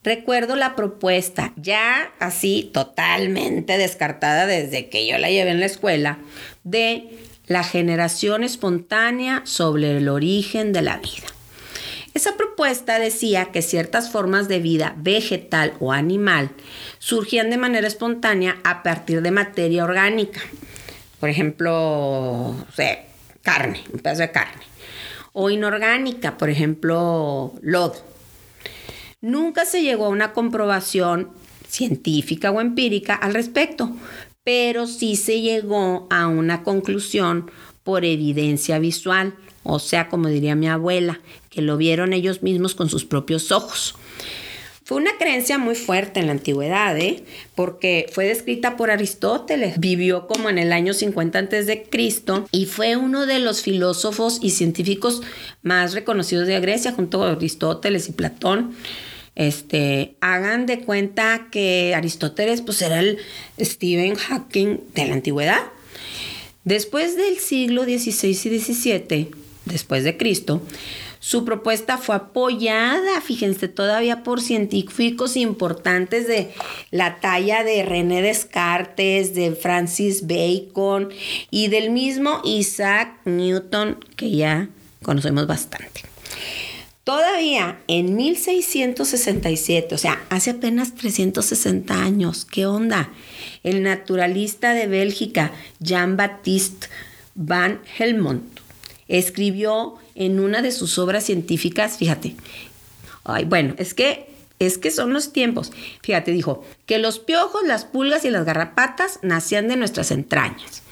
recuerdo 0.03 0.55
la 0.55 0.75
propuesta 0.75 1.53
ya 1.55 2.11
así 2.19 2.69
totalmente 2.73 3.77
descartada 3.77 4.45
desde 4.45 4.89
que 4.89 5.07
yo 5.07 5.17
la 5.17 5.29
llevé 5.29 5.51
en 5.51 5.59
la 5.59 5.65
escuela 5.65 6.19
de 6.63 7.09
la 7.47 7.63
generación 7.63 8.43
espontánea 8.43 9.41
sobre 9.45 9.97
el 9.97 10.09
origen 10.09 10.73
de 10.73 10.81
la 10.81 10.97
vida. 10.97 11.27
Esa 12.13 12.35
propuesta 12.35 12.99
decía 12.99 13.45
que 13.51 13.61
ciertas 13.61 14.11
formas 14.11 14.47
de 14.47 14.59
vida 14.59 14.95
vegetal 14.97 15.73
o 15.79 15.93
animal 15.93 16.51
surgían 16.99 17.49
de 17.49 17.57
manera 17.57 17.87
espontánea 17.87 18.57
a 18.63 18.83
partir 18.83 19.21
de 19.21 19.31
materia 19.31 19.85
orgánica. 19.85 20.41
Por 21.19 21.29
ejemplo, 21.29 22.55
carne, 23.41 23.83
un 23.93 23.99
pedazo 23.99 24.21
de 24.21 24.31
carne. 24.31 24.63
O 25.33 25.49
inorgánica, 25.49 26.37
por 26.37 26.49
ejemplo, 26.49 27.53
lodo. 27.61 28.03
Nunca 29.21 29.65
se 29.65 29.81
llegó 29.81 30.07
a 30.07 30.09
una 30.09 30.33
comprobación 30.33 31.29
científica 31.67 32.51
o 32.51 32.59
empírica 32.59 33.15
al 33.15 33.33
respecto, 33.33 33.95
pero 34.43 34.87
sí 34.87 35.15
se 35.15 35.39
llegó 35.39 36.07
a 36.09 36.27
una 36.27 36.63
conclusión 36.63 37.49
por 37.83 38.03
evidencia 38.03 38.79
visual, 38.79 39.35
o 39.63 39.79
sea, 39.79 40.09
como 40.09 40.27
diría 40.27 40.55
mi 40.55 40.67
abuela, 40.67 41.19
que 41.51 41.61
lo 41.61 41.77
vieron 41.77 42.13
ellos 42.13 42.41
mismos 42.41 42.73
con 42.73 42.89
sus 42.89 43.05
propios 43.05 43.51
ojos. 43.51 43.93
Fue 44.83 44.97
una 44.97 45.17
creencia 45.17 45.57
muy 45.57 45.75
fuerte 45.75 46.19
en 46.19 46.25
la 46.25 46.31
antigüedad, 46.31 46.97
¿eh? 46.97 47.23
porque 47.55 48.07
fue 48.11 48.25
descrita 48.25 48.75
por 48.75 48.89
Aristóteles. 48.89 49.79
Vivió 49.79 50.27
como 50.27 50.49
en 50.49 50.57
el 50.57 50.73
año 50.73 50.93
50 50.93 51.39
a.C. 51.39 51.87
y 52.51 52.65
fue 52.65 52.97
uno 52.97 53.25
de 53.25 53.39
los 53.39 53.61
filósofos 53.61 54.39
y 54.41 54.49
científicos 54.49 55.21
más 55.61 55.93
reconocidos 55.93 56.47
de 56.47 56.59
Grecia, 56.59 56.93
junto 56.93 57.23
a 57.23 57.31
Aristóteles 57.31 58.09
y 58.09 58.13
Platón. 58.13 58.75
Este, 59.35 60.15
hagan 60.19 60.65
de 60.65 60.81
cuenta 60.81 61.47
que 61.51 61.93
Aristóteles 61.95 62.61
pues 62.61 62.81
era 62.81 62.99
el 62.99 63.17
Stephen 63.59 64.15
Hawking 64.15 64.77
de 64.93 65.05
la 65.05 65.13
antigüedad. 65.13 65.61
Después 66.63 67.15
del 67.15 67.37
siglo 67.37 67.83
XVI 67.83 68.29
y 68.29 68.59
XVII, 68.59 69.31
después 69.65 70.03
de 70.03 70.17
Cristo, 70.17 70.61
su 71.23 71.45
propuesta 71.45 71.99
fue 71.99 72.15
apoyada, 72.15 73.21
fíjense, 73.21 73.67
todavía 73.67 74.23
por 74.23 74.41
científicos 74.41 75.37
importantes 75.37 76.27
de 76.27 76.51
la 76.89 77.19
talla 77.19 77.63
de 77.63 77.85
René 77.85 78.23
Descartes, 78.23 79.35
de 79.35 79.51
Francis 79.51 80.25
Bacon 80.25 81.09
y 81.51 81.67
del 81.67 81.91
mismo 81.91 82.41
Isaac 82.43 83.19
Newton, 83.25 84.03
que 84.15 84.31
ya 84.31 84.69
conocemos 85.03 85.45
bastante. 85.45 86.01
Todavía 87.03 87.79
en 87.87 88.15
1667, 88.15 89.93
o 89.93 89.97
sea, 89.99 90.23
hace 90.29 90.49
apenas 90.49 90.95
360 90.95 92.01
años, 92.01 92.45
¿qué 92.45 92.65
onda? 92.65 93.13
El 93.61 93.83
naturalista 93.83 94.73
de 94.73 94.87
Bélgica, 94.87 95.51
Jean-Baptiste 95.79 96.87
van 97.35 97.79
Helmont, 97.99 98.43
escribió 99.07 100.00
en 100.15 100.39
una 100.39 100.61
de 100.61 100.71
sus 100.71 100.97
obras 100.97 101.23
científicas, 101.23 101.97
fíjate, 101.97 102.35
ay, 103.23 103.45
bueno, 103.45 103.75
es 103.77 103.93
que 103.93 104.29
es 104.59 104.77
que 104.77 104.91
son 104.91 105.11
los 105.11 105.33
tiempos. 105.33 105.71
Fíjate, 106.03 106.31
dijo 106.31 106.63
que 106.85 106.99
los 106.99 107.17
piojos, 107.17 107.63
las 107.65 107.83
pulgas 107.83 108.25
y 108.25 108.29
las 108.29 108.45
garrapatas 108.45 109.17
nacían 109.23 109.67
de 109.67 109.75
nuestras 109.75 110.11
entrañas 110.11 110.83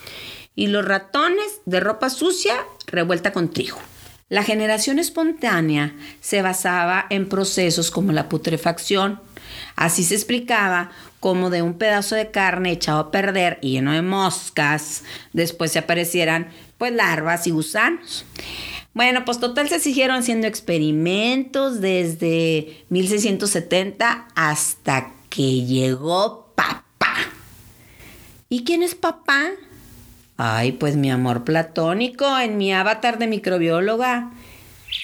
y 0.55 0.67
los 0.67 0.83
ratones 0.83 1.61
de 1.65 1.79
ropa 1.79 2.09
sucia 2.09 2.53
revuelta 2.87 3.31
con 3.31 3.49
trigo. 3.49 3.77
La 4.27 4.43
generación 4.43 4.99
espontánea 4.99 5.95
se 6.19 6.41
basaba 6.41 7.05
en 7.09 7.29
procesos 7.29 7.91
como 7.91 8.11
la 8.11 8.27
putrefacción. 8.27 9.21
Así 9.75 10.03
se 10.03 10.15
explicaba 10.15 10.91
cómo 11.19 11.49
de 11.49 11.61
un 11.61 11.75
pedazo 11.75 12.15
de 12.15 12.31
carne 12.31 12.71
echado 12.71 12.99
a 12.99 13.11
perder 13.11 13.57
y 13.61 13.71
lleno 13.71 13.93
de 13.93 14.01
moscas, 14.01 15.03
después 15.31 15.71
se 15.71 15.79
aparecieran 15.79 16.49
pues 16.77 16.91
larvas 16.91 17.47
y 17.47 17.51
gusanos. 17.51 18.25
Bueno, 18.93 19.23
pues 19.23 19.39
total 19.39 19.69
se 19.69 19.79
siguieron 19.79 20.17
haciendo 20.17 20.47
experimentos 20.47 21.79
desde 21.79 22.85
1670 22.89 24.27
hasta 24.35 25.11
que 25.29 25.65
llegó 25.65 26.53
papá. 26.55 27.15
¿Y 28.49 28.63
quién 28.63 28.81
es 28.81 28.95
papá? 28.95 29.51
Ay, 30.37 30.71
pues 30.71 30.95
mi 30.95 31.11
amor 31.11 31.43
platónico 31.43 32.39
en 32.39 32.57
mi 32.57 32.73
avatar 32.73 33.19
de 33.19 33.27
microbióloga, 33.27 34.31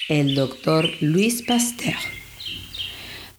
el 0.08 0.34
doctor 0.34 0.88
Luis 1.00 1.42
Pasteur. 1.42 1.94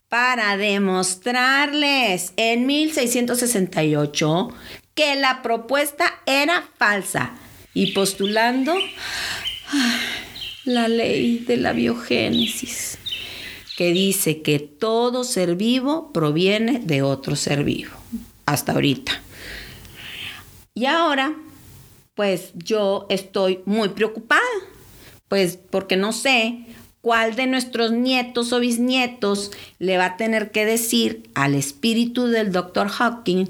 Para 0.08 0.56
demostrarles 0.56 2.34
en 2.38 2.66
1668 2.66 4.50
que 4.94 5.16
la 5.16 5.42
propuesta 5.42 6.14
era 6.26 6.64
falsa 6.78 7.32
y 7.74 7.94
postulando 7.94 8.74
la 10.68 10.88
ley 10.88 11.40
de 11.40 11.58
la 11.58 11.74
biogénesis, 11.74 12.98
que 13.78 13.92
dice 13.94 14.42
que 14.42 14.60
todo 14.60 15.24
ser 15.24 15.56
vivo 15.56 16.12
proviene 16.12 16.80
de 16.80 17.02
otro 17.02 17.36
ser 17.36 17.64
vivo, 17.64 17.92
hasta 18.46 18.74
ahorita. 18.74 19.14
Y 20.74 20.86
ahora, 20.86 21.34
pues 22.14 22.52
yo 22.54 23.08
estoy 23.10 23.62
muy 23.66 23.90
preocupada, 23.90 24.42
pues 25.28 25.58
porque 25.70 25.96
no 25.96 26.12
sé 26.12 26.66
cuál 27.02 27.36
de 27.36 27.48
nuestros 27.48 27.92
nietos 27.92 28.52
o 28.52 28.60
bisnietos 28.60 29.52
le 29.80 29.98
va 29.98 30.06
a 30.06 30.18
tener 30.18 30.52
que 30.52 30.66
decir 30.66 31.30
al 31.34 31.56
espíritu 31.56 32.28
del 32.28 32.52
Dr. 32.52 32.90
Hawking 32.90 33.48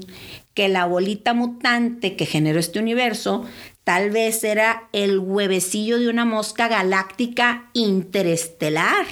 que 0.54 0.68
la 0.68 0.86
bolita 0.86 1.34
mutante 1.34 2.16
que 2.16 2.26
generó 2.26 2.60
este 2.60 2.78
universo 2.78 3.44
Tal 3.88 4.10
vez 4.10 4.44
era 4.44 4.86
el 4.92 5.18
huevecillo 5.18 5.98
de 5.98 6.10
una 6.10 6.26
mosca 6.26 6.68
galáctica 6.68 7.70
interestelar. 7.72 9.06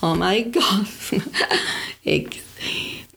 Oh 0.00 0.14
my 0.14 0.42
God. 0.42 0.86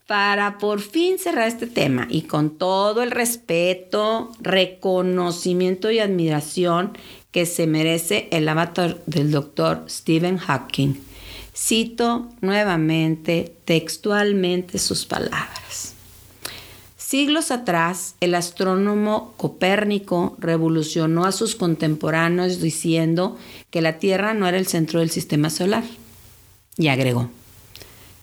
Para 0.08 0.58
por 0.60 0.80
fin 0.80 1.20
cerrar 1.20 1.50
este 1.50 1.68
tema 1.68 2.08
y 2.10 2.22
con 2.22 2.58
todo 2.58 3.04
el 3.04 3.12
respeto, 3.12 4.32
reconocimiento 4.40 5.92
y 5.92 6.00
admiración 6.00 6.98
que 7.32 7.46
se 7.46 7.68
merece 7.68 8.30
el 8.32 8.48
avatar 8.48 9.02
del 9.08 9.30
doctor 9.30 9.84
Stephen 9.90 10.38
Hawking, 10.38 10.94
cito 11.54 12.30
nuevamente 12.40 13.58
textualmente 13.66 14.80
sus 14.80 15.06
palabras. 15.06 15.91
Siglos 17.12 17.52
atrás, 17.52 18.16
el 18.22 18.34
astrónomo 18.36 19.34
Copérnico 19.36 20.38
revolucionó 20.40 21.26
a 21.26 21.34
sus 21.34 21.58
contemporáneos 21.58 22.62
diciendo 22.62 23.38
que 23.70 23.82
la 23.82 24.00
Tierra 24.00 24.34
no 24.34 24.48
era 24.48 24.58
el 24.58 24.66
centro 24.66 25.02
del 25.02 25.10
sistema 25.10 25.50
solar. 25.50 25.84
Y 26.78 26.88
agregó, 26.88 27.30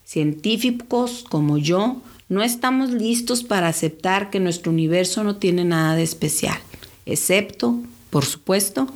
científicos 0.06 1.22
como 1.28 1.58
yo 1.58 2.00
no 2.30 2.42
estamos 2.42 2.88
listos 2.88 3.44
para 3.44 3.68
aceptar 3.68 4.30
que 4.30 4.40
nuestro 4.40 4.72
universo 4.72 5.22
no 5.22 5.36
tiene 5.36 5.66
nada 5.66 5.94
de 5.94 6.04
especial, 6.04 6.58
excepto, 7.04 7.78
por 8.08 8.24
supuesto, 8.24 8.88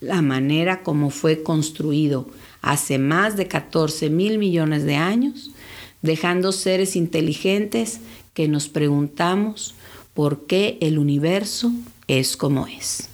la 0.00 0.22
manera 0.22 0.84
como 0.84 1.10
fue 1.10 1.42
construido 1.42 2.28
hace 2.60 2.98
más 2.98 3.36
de 3.36 3.48
14 3.48 4.08
mil 4.08 4.38
millones 4.38 4.84
de 4.84 4.94
años, 4.94 5.50
dejando 6.00 6.52
seres 6.52 6.94
inteligentes 6.94 7.98
que 8.34 8.48
nos 8.48 8.68
preguntamos 8.68 9.74
por 10.14 10.46
qué 10.46 10.78
el 10.80 10.98
universo 10.98 11.72
es 12.08 12.36
como 12.36 12.66
es. 12.66 13.08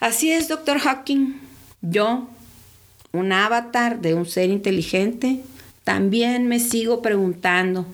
Así 0.00 0.30
es, 0.30 0.48
doctor 0.48 0.78
Hawking. 0.78 1.40
Yo, 1.80 2.28
un 3.12 3.32
avatar 3.32 4.00
de 4.00 4.14
un 4.14 4.26
ser 4.26 4.50
inteligente, 4.50 5.42
también 5.84 6.48
me 6.48 6.60
sigo 6.60 7.02
preguntando 7.02 7.86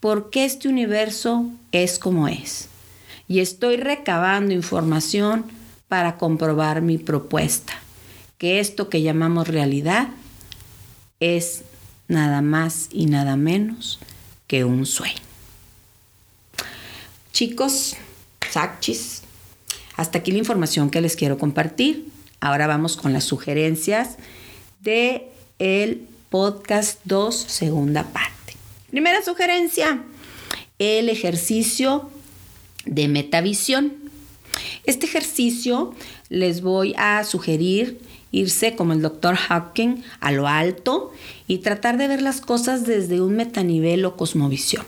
por 0.00 0.30
qué 0.30 0.44
este 0.44 0.68
universo 0.68 1.50
es 1.72 1.98
como 1.98 2.28
es. 2.28 2.68
Y 3.28 3.40
estoy 3.40 3.76
recabando 3.76 4.52
información 4.52 5.44
para 5.88 6.16
comprobar 6.16 6.82
mi 6.82 6.98
propuesta, 6.98 7.74
que 8.36 8.60
esto 8.60 8.88
que 8.88 9.02
llamamos 9.02 9.48
realidad 9.48 10.08
es 11.20 11.62
nada 12.08 12.42
más 12.42 12.88
y 12.92 13.06
nada 13.06 13.36
menos 13.36 13.98
que 14.46 14.64
un 14.64 14.86
sueño. 14.86 15.20
Chicos, 17.32 17.96
sachis, 18.50 19.22
hasta 19.96 20.18
aquí 20.18 20.32
la 20.32 20.38
información 20.38 20.90
que 20.90 21.00
les 21.00 21.16
quiero 21.16 21.38
compartir. 21.38 22.08
Ahora 22.40 22.66
vamos 22.66 22.96
con 22.96 23.12
las 23.12 23.24
sugerencias 23.24 24.16
de 24.80 25.28
el 25.58 26.06
podcast 26.30 27.00
2, 27.04 27.34
segunda 27.34 28.04
parte. 28.04 28.54
Primera 28.90 29.22
sugerencia, 29.22 30.02
el 30.78 31.08
ejercicio 31.08 32.10
de 32.84 33.08
metavisión. 33.08 33.94
Este 34.84 35.06
ejercicio 35.06 35.94
les 36.28 36.60
voy 36.60 36.94
a 36.96 37.24
sugerir 37.24 38.00
irse 38.34 38.74
como 38.74 38.92
el 38.92 39.02
doctor 39.02 39.36
Hawking 39.36 40.02
a 40.20 40.32
lo 40.32 40.48
alto 40.48 41.12
y 41.46 41.58
tratar 41.58 41.96
de 41.96 42.08
ver 42.08 42.22
las 42.22 42.40
cosas 42.40 42.84
desde 42.84 43.20
un 43.20 43.36
metanivel 43.36 44.04
o 44.04 44.16
cosmovisión. 44.16 44.84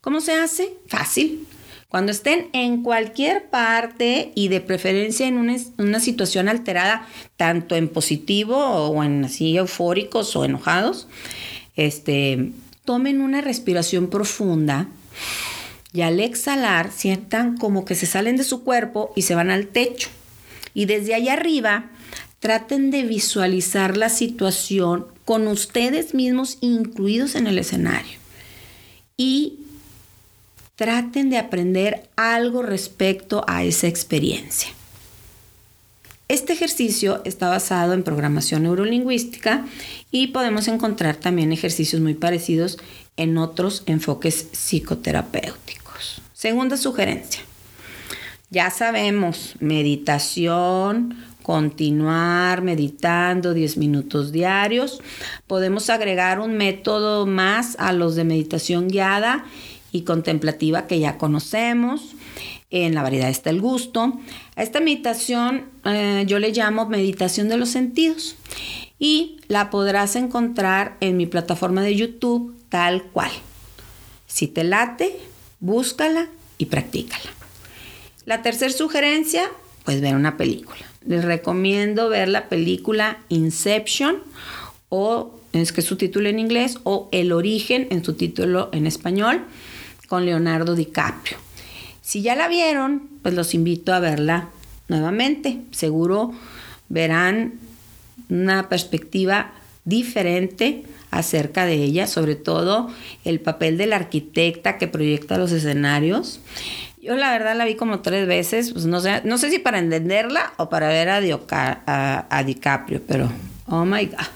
¿Cómo 0.00 0.20
se 0.20 0.34
hace? 0.34 0.74
Fácil. 0.86 1.46
Cuando 1.88 2.12
estén 2.12 2.48
en 2.52 2.82
cualquier 2.82 3.48
parte 3.48 4.32
y 4.34 4.48
de 4.48 4.60
preferencia 4.60 5.26
en 5.26 5.38
una, 5.78 6.00
situación 6.00 6.48
alterada, 6.48 7.06
tanto 7.36 7.74
en 7.74 7.88
positivo 7.88 8.56
o 8.56 9.02
en 9.02 9.24
así 9.24 9.56
eufóricos 9.56 10.34
o 10.36 10.44
enojados, 10.44 11.08
este, 11.74 12.52
tomen 12.84 13.20
una 13.20 13.40
respiración 13.40 14.08
profunda 14.08 14.88
y 15.92 16.02
al 16.02 16.20
exhalar 16.20 16.90
sientan 16.92 17.56
como 17.56 17.84
que 17.84 17.94
se 17.94 18.06
salen 18.06 18.36
de 18.36 18.44
su 18.44 18.62
cuerpo 18.62 19.12
y 19.16 19.22
se 19.22 19.34
van 19.34 19.50
al 19.50 19.68
techo. 19.68 20.08
Y 20.74 20.84
desde 20.84 21.14
allá 21.14 21.32
arriba 21.32 21.90
traten 22.40 22.90
de 22.90 23.02
visualizar 23.02 23.96
la 23.96 24.08
situación 24.08 25.06
con 25.24 25.48
ustedes 25.48 26.14
mismos 26.14 26.58
incluidos 26.60 27.34
en 27.34 27.46
el 27.46 27.58
escenario. 27.58 28.18
Y 29.16 29.60
traten 30.76 31.30
de 31.30 31.38
aprender 31.38 32.08
algo 32.16 32.62
respecto 32.62 33.44
a 33.48 33.64
esa 33.64 33.86
experiencia. 33.86 34.68
Este 36.28 36.52
ejercicio 36.52 37.22
está 37.24 37.48
basado 37.48 37.92
en 37.92 38.02
programación 38.02 38.64
neurolingüística 38.64 39.64
y 40.10 40.28
podemos 40.28 40.66
encontrar 40.66 41.16
también 41.16 41.52
ejercicios 41.52 42.02
muy 42.02 42.14
parecidos 42.14 42.78
en 43.16 43.38
otros 43.38 43.84
enfoques 43.86 44.48
psicoterapéuticos. 44.52 46.20
Segunda 46.34 46.76
sugerencia. 46.76 47.42
Ya 48.50 48.70
sabemos, 48.70 49.54
meditación, 49.60 51.16
continuar 51.46 52.60
meditando 52.62 53.54
10 53.54 53.76
minutos 53.76 54.32
diarios. 54.32 55.00
Podemos 55.46 55.90
agregar 55.90 56.40
un 56.40 56.56
método 56.56 57.24
más 57.24 57.76
a 57.78 57.92
los 57.92 58.16
de 58.16 58.24
meditación 58.24 58.88
guiada 58.88 59.44
y 59.92 60.02
contemplativa 60.02 60.88
que 60.88 60.98
ya 60.98 61.18
conocemos. 61.18 62.16
En 62.72 62.96
la 62.96 63.04
variedad 63.04 63.28
está 63.28 63.50
el 63.50 63.60
gusto. 63.60 64.18
A 64.56 64.64
esta 64.64 64.80
meditación 64.80 65.66
eh, 65.84 66.24
yo 66.26 66.40
le 66.40 66.50
llamo 66.50 66.88
meditación 66.88 67.48
de 67.48 67.58
los 67.58 67.68
sentidos 67.68 68.34
y 68.98 69.36
la 69.46 69.70
podrás 69.70 70.16
encontrar 70.16 70.96
en 70.98 71.16
mi 71.16 71.26
plataforma 71.26 71.80
de 71.80 71.94
YouTube 71.94 72.56
tal 72.70 73.04
cual. 73.04 73.30
Si 74.26 74.48
te 74.48 74.64
late, 74.64 75.16
búscala 75.60 76.26
y 76.58 76.66
practícala. 76.66 77.30
La 78.24 78.42
tercera 78.42 78.72
sugerencia, 78.72 79.48
pues 79.84 80.00
ver 80.00 80.16
una 80.16 80.36
película. 80.36 80.85
Les 81.06 81.24
recomiendo 81.24 82.08
ver 82.08 82.28
la 82.28 82.48
película 82.48 83.18
Inception 83.28 84.16
o 84.88 85.34
es 85.52 85.72
que 85.72 85.82
su 85.82 85.96
título 85.96 86.28
en 86.28 86.38
inglés 86.38 86.78
o 86.82 87.08
El 87.12 87.32
origen 87.32 87.86
en 87.90 88.04
su 88.04 88.14
título 88.14 88.68
en 88.72 88.86
español 88.86 89.42
con 90.08 90.26
Leonardo 90.26 90.74
DiCaprio. 90.74 91.38
Si 92.02 92.22
ya 92.22 92.34
la 92.36 92.48
vieron, 92.48 93.08
pues 93.22 93.34
los 93.34 93.54
invito 93.54 93.92
a 93.92 94.00
verla 94.00 94.50
nuevamente. 94.88 95.60
Seguro 95.70 96.32
verán 96.88 97.54
una 98.28 98.68
perspectiva 98.68 99.52
diferente 99.84 100.84
acerca 101.10 101.66
de 101.66 101.74
ella, 101.74 102.06
sobre 102.06 102.34
todo 102.34 102.90
el 103.24 103.40
papel 103.40 103.78
de 103.78 103.86
la 103.86 103.96
arquitecta 103.96 104.78
que 104.78 104.88
proyecta 104.88 105.38
los 105.38 105.52
escenarios. 105.52 106.40
Yo 107.06 107.14
la 107.14 107.30
verdad 107.30 107.56
la 107.56 107.64
vi 107.64 107.76
como 107.76 108.00
tres 108.00 108.26
veces, 108.26 108.72
pues 108.72 108.84
no 108.84 108.98
sé, 109.00 109.22
no 109.22 109.38
sé 109.38 109.48
si 109.50 109.60
para 109.60 109.78
entenderla 109.78 110.52
o 110.56 110.68
para 110.68 110.88
ver 110.88 111.08
a, 111.08 111.20
a, 111.20 112.26
a 112.28 112.42
DiCaprio, 112.42 113.00
pero 113.06 113.30
oh 113.68 113.84
my 113.84 114.06
god. 114.06 114.26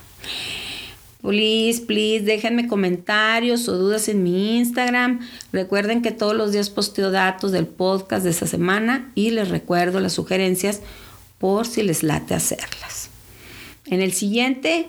Please, 1.21 1.83
please, 1.83 2.25
déjenme 2.25 2.69
comentarios 2.69 3.69
o 3.69 3.77
dudas 3.77 4.09
en 4.09 4.23
mi 4.23 4.57
Instagram. 4.59 5.19
Recuerden 5.53 6.01
que 6.01 6.13
todos 6.13 6.35
los 6.37 6.53
días 6.53 6.71
posteo 6.71 7.11
datos 7.11 7.51
del 7.51 7.67
podcast 7.67 8.23
de 8.23 8.31
esta 8.31 8.47
semana 8.47 9.11
y 9.17 9.31
les 9.31 9.49
recuerdo 9.49 9.99
las 9.99 10.13
sugerencias 10.13 10.81
por 11.39 11.67
si 11.67 11.83
les 11.83 12.05
late 12.05 12.35
hacerlas. 12.35 13.11
En 13.87 14.01
el 14.01 14.13
siguiente, 14.13 14.87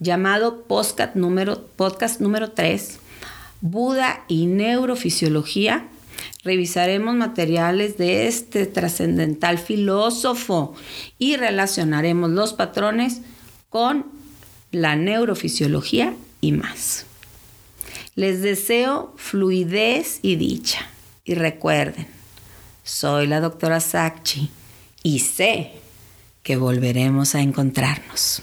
llamado 0.00 0.64
podcast 0.64 1.14
número, 1.14 1.68
podcast 1.76 2.20
número 2.20 2.50
3, 2.50 2.98
Buda 3.60 4.24
y 4.26 4.46
Neurofisiología, 4.46 5.86
revisaremos 6.46 7.14
materiales 7.16 7.98
de 7.98 8.28
este 8.28 8.66
trascendental 8.66 9.58
filósofo 9.58 10.74
y 11.18 11.36
relacionaremos 11.36 12.30
los 12.30 12.52
patrones 12.52 13.20
con 13.68 14.06
la 14.70 14.94
neurofisiología 14.94 16.14
y 16.40 16.52
más. 16.52 17.04
Les 18.14 18.42
deseo 18.42 19.12
fluidez 19.16 20.20
y 20.22 20.36
dicha. 20.36 20.88
Y 21.24 21.34
recuerden, 21.34 22.06
soy 22.84 23.26
la 23.26 23.40
doctora 23.40 23.80
Sakchi 23.80 24.48
y 25.02 25.18
sé 25.18 25.72
que 26.44 26.56
volveremos 26.56 27.34
a 27.34 27.40
encontrarnos. 27.40 28.42